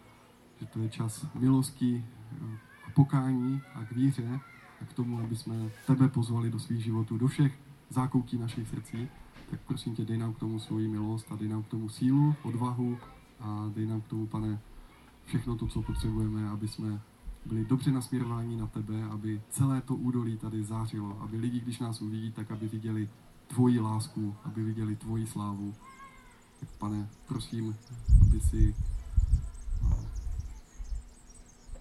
že 0.61 0.67
to 0.67 0.79
je 0.79 0.89
čas 0.89 1.27
milosti, 1.35 2.05
eh, 2.33 2.59
k 2.87 2.95
pokání 2.95 3.63
a 3.75 3.85
k 3.85 3.93
víře 3.93 4.41
a 4.81 4.85
k 4.85 4.93
tomu, 4.93 5.19
aby 5.19 5.37
jsme 5.37 5.71
tebe 5.87 6.09
pozvali 6.09 6.51
do 6.51 6.59
svých 6.59 6.85
životů, 6.85 7.19
do 7.19 7.29
všech 7.29 7.59
zákoutí 7.89 8.39
našich 8.39 8.69
srdcí, 8.69 9.09
tak 9.51 9.61
prosím 9.61 9.95
tě, 9.95 10.05
dej 10.05 10.19
nám 10.19 10.35
k 10.35 10.39
tomu 10.39 10.59
svoji 10.61 10.89
milost 10.89 11.33
a 11.33 11.37
dej 11.37 11.49
nám 11.49 11.63
k 11.63 11.69
tomu 11.69 11.89
sílu, 11.89 12.35
odvahu 12.43 12.99
a 13.43 13.71
dej 13.75 13.87
nám 13.87 14.01
k 14.01 14.09
tomu, 14.09 14.27
pane, 14.27 14.61
všechno 15.25 15.57
to, 15.57 15.67
co 15.67 15.83
potřebujeme, 15.83 16.49
aby 16.49 16.69
jsme 16.69 17.01
byli 17.47 17.65
dobře 17.65 17.91
nasměrováni 17.91 18.57
na 18.57 18.67
tebe, 18.67 19.05
aby 19.05 19.43
celé 19.51 19.81
to 19.81 19.95
údolí 19.95 20.37
tady 20.39 20.65
zářilo, 20.65 21.21
aby 21.21 21.37
lidi, 21.37 21.61
když 21.61 21.79
nás 21.79 22.03
uvidí, 22.03 22.33
tak 22.33 22.51
aby 22.51 22.69
viděli 22.69 23.09
tvoji 23.47 23.81
lásku, 23.81 24.35
aby 24.45 24.63
viděli 24.65 24.97
tvoji 24.97 25.27
slávu. 25.27 25.75
Tak 26.61 26.69
pane, 26.79 27.09
prosím, 27.29 27.77
aby 28.23 28.41
si 28.41 28.75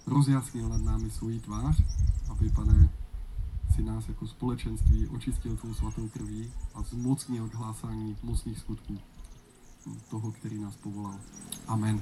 rozjasnil 0.07 0.69
nad 0.69 0.81
námi 0.81 1.09
svoji 1.09 1.39
tvář, 1.39 1.83
aby, 2.29 2.49
pane, 2.49 2.89
si 3.75 3.83
nás 3.83 4.07
jako 4.07 4.27
společenství 4.27 5.07
očistil 5.07 5.57
tvou 5.57 5.73
svatou 5.73 6.07
krví 6.07 6.51
a 6.73 6.83
zmocnil 6.83 7.49
k 7.49 7.55
hlásání 7.55 8.17
mocných 8.23 8.59
skutků 8.59 8.99
toho, 10.09 10.31
který 10.31 10.57
nás 10.57 10.75
povolal. 10.75 11.15
Amen. 11.67 12.01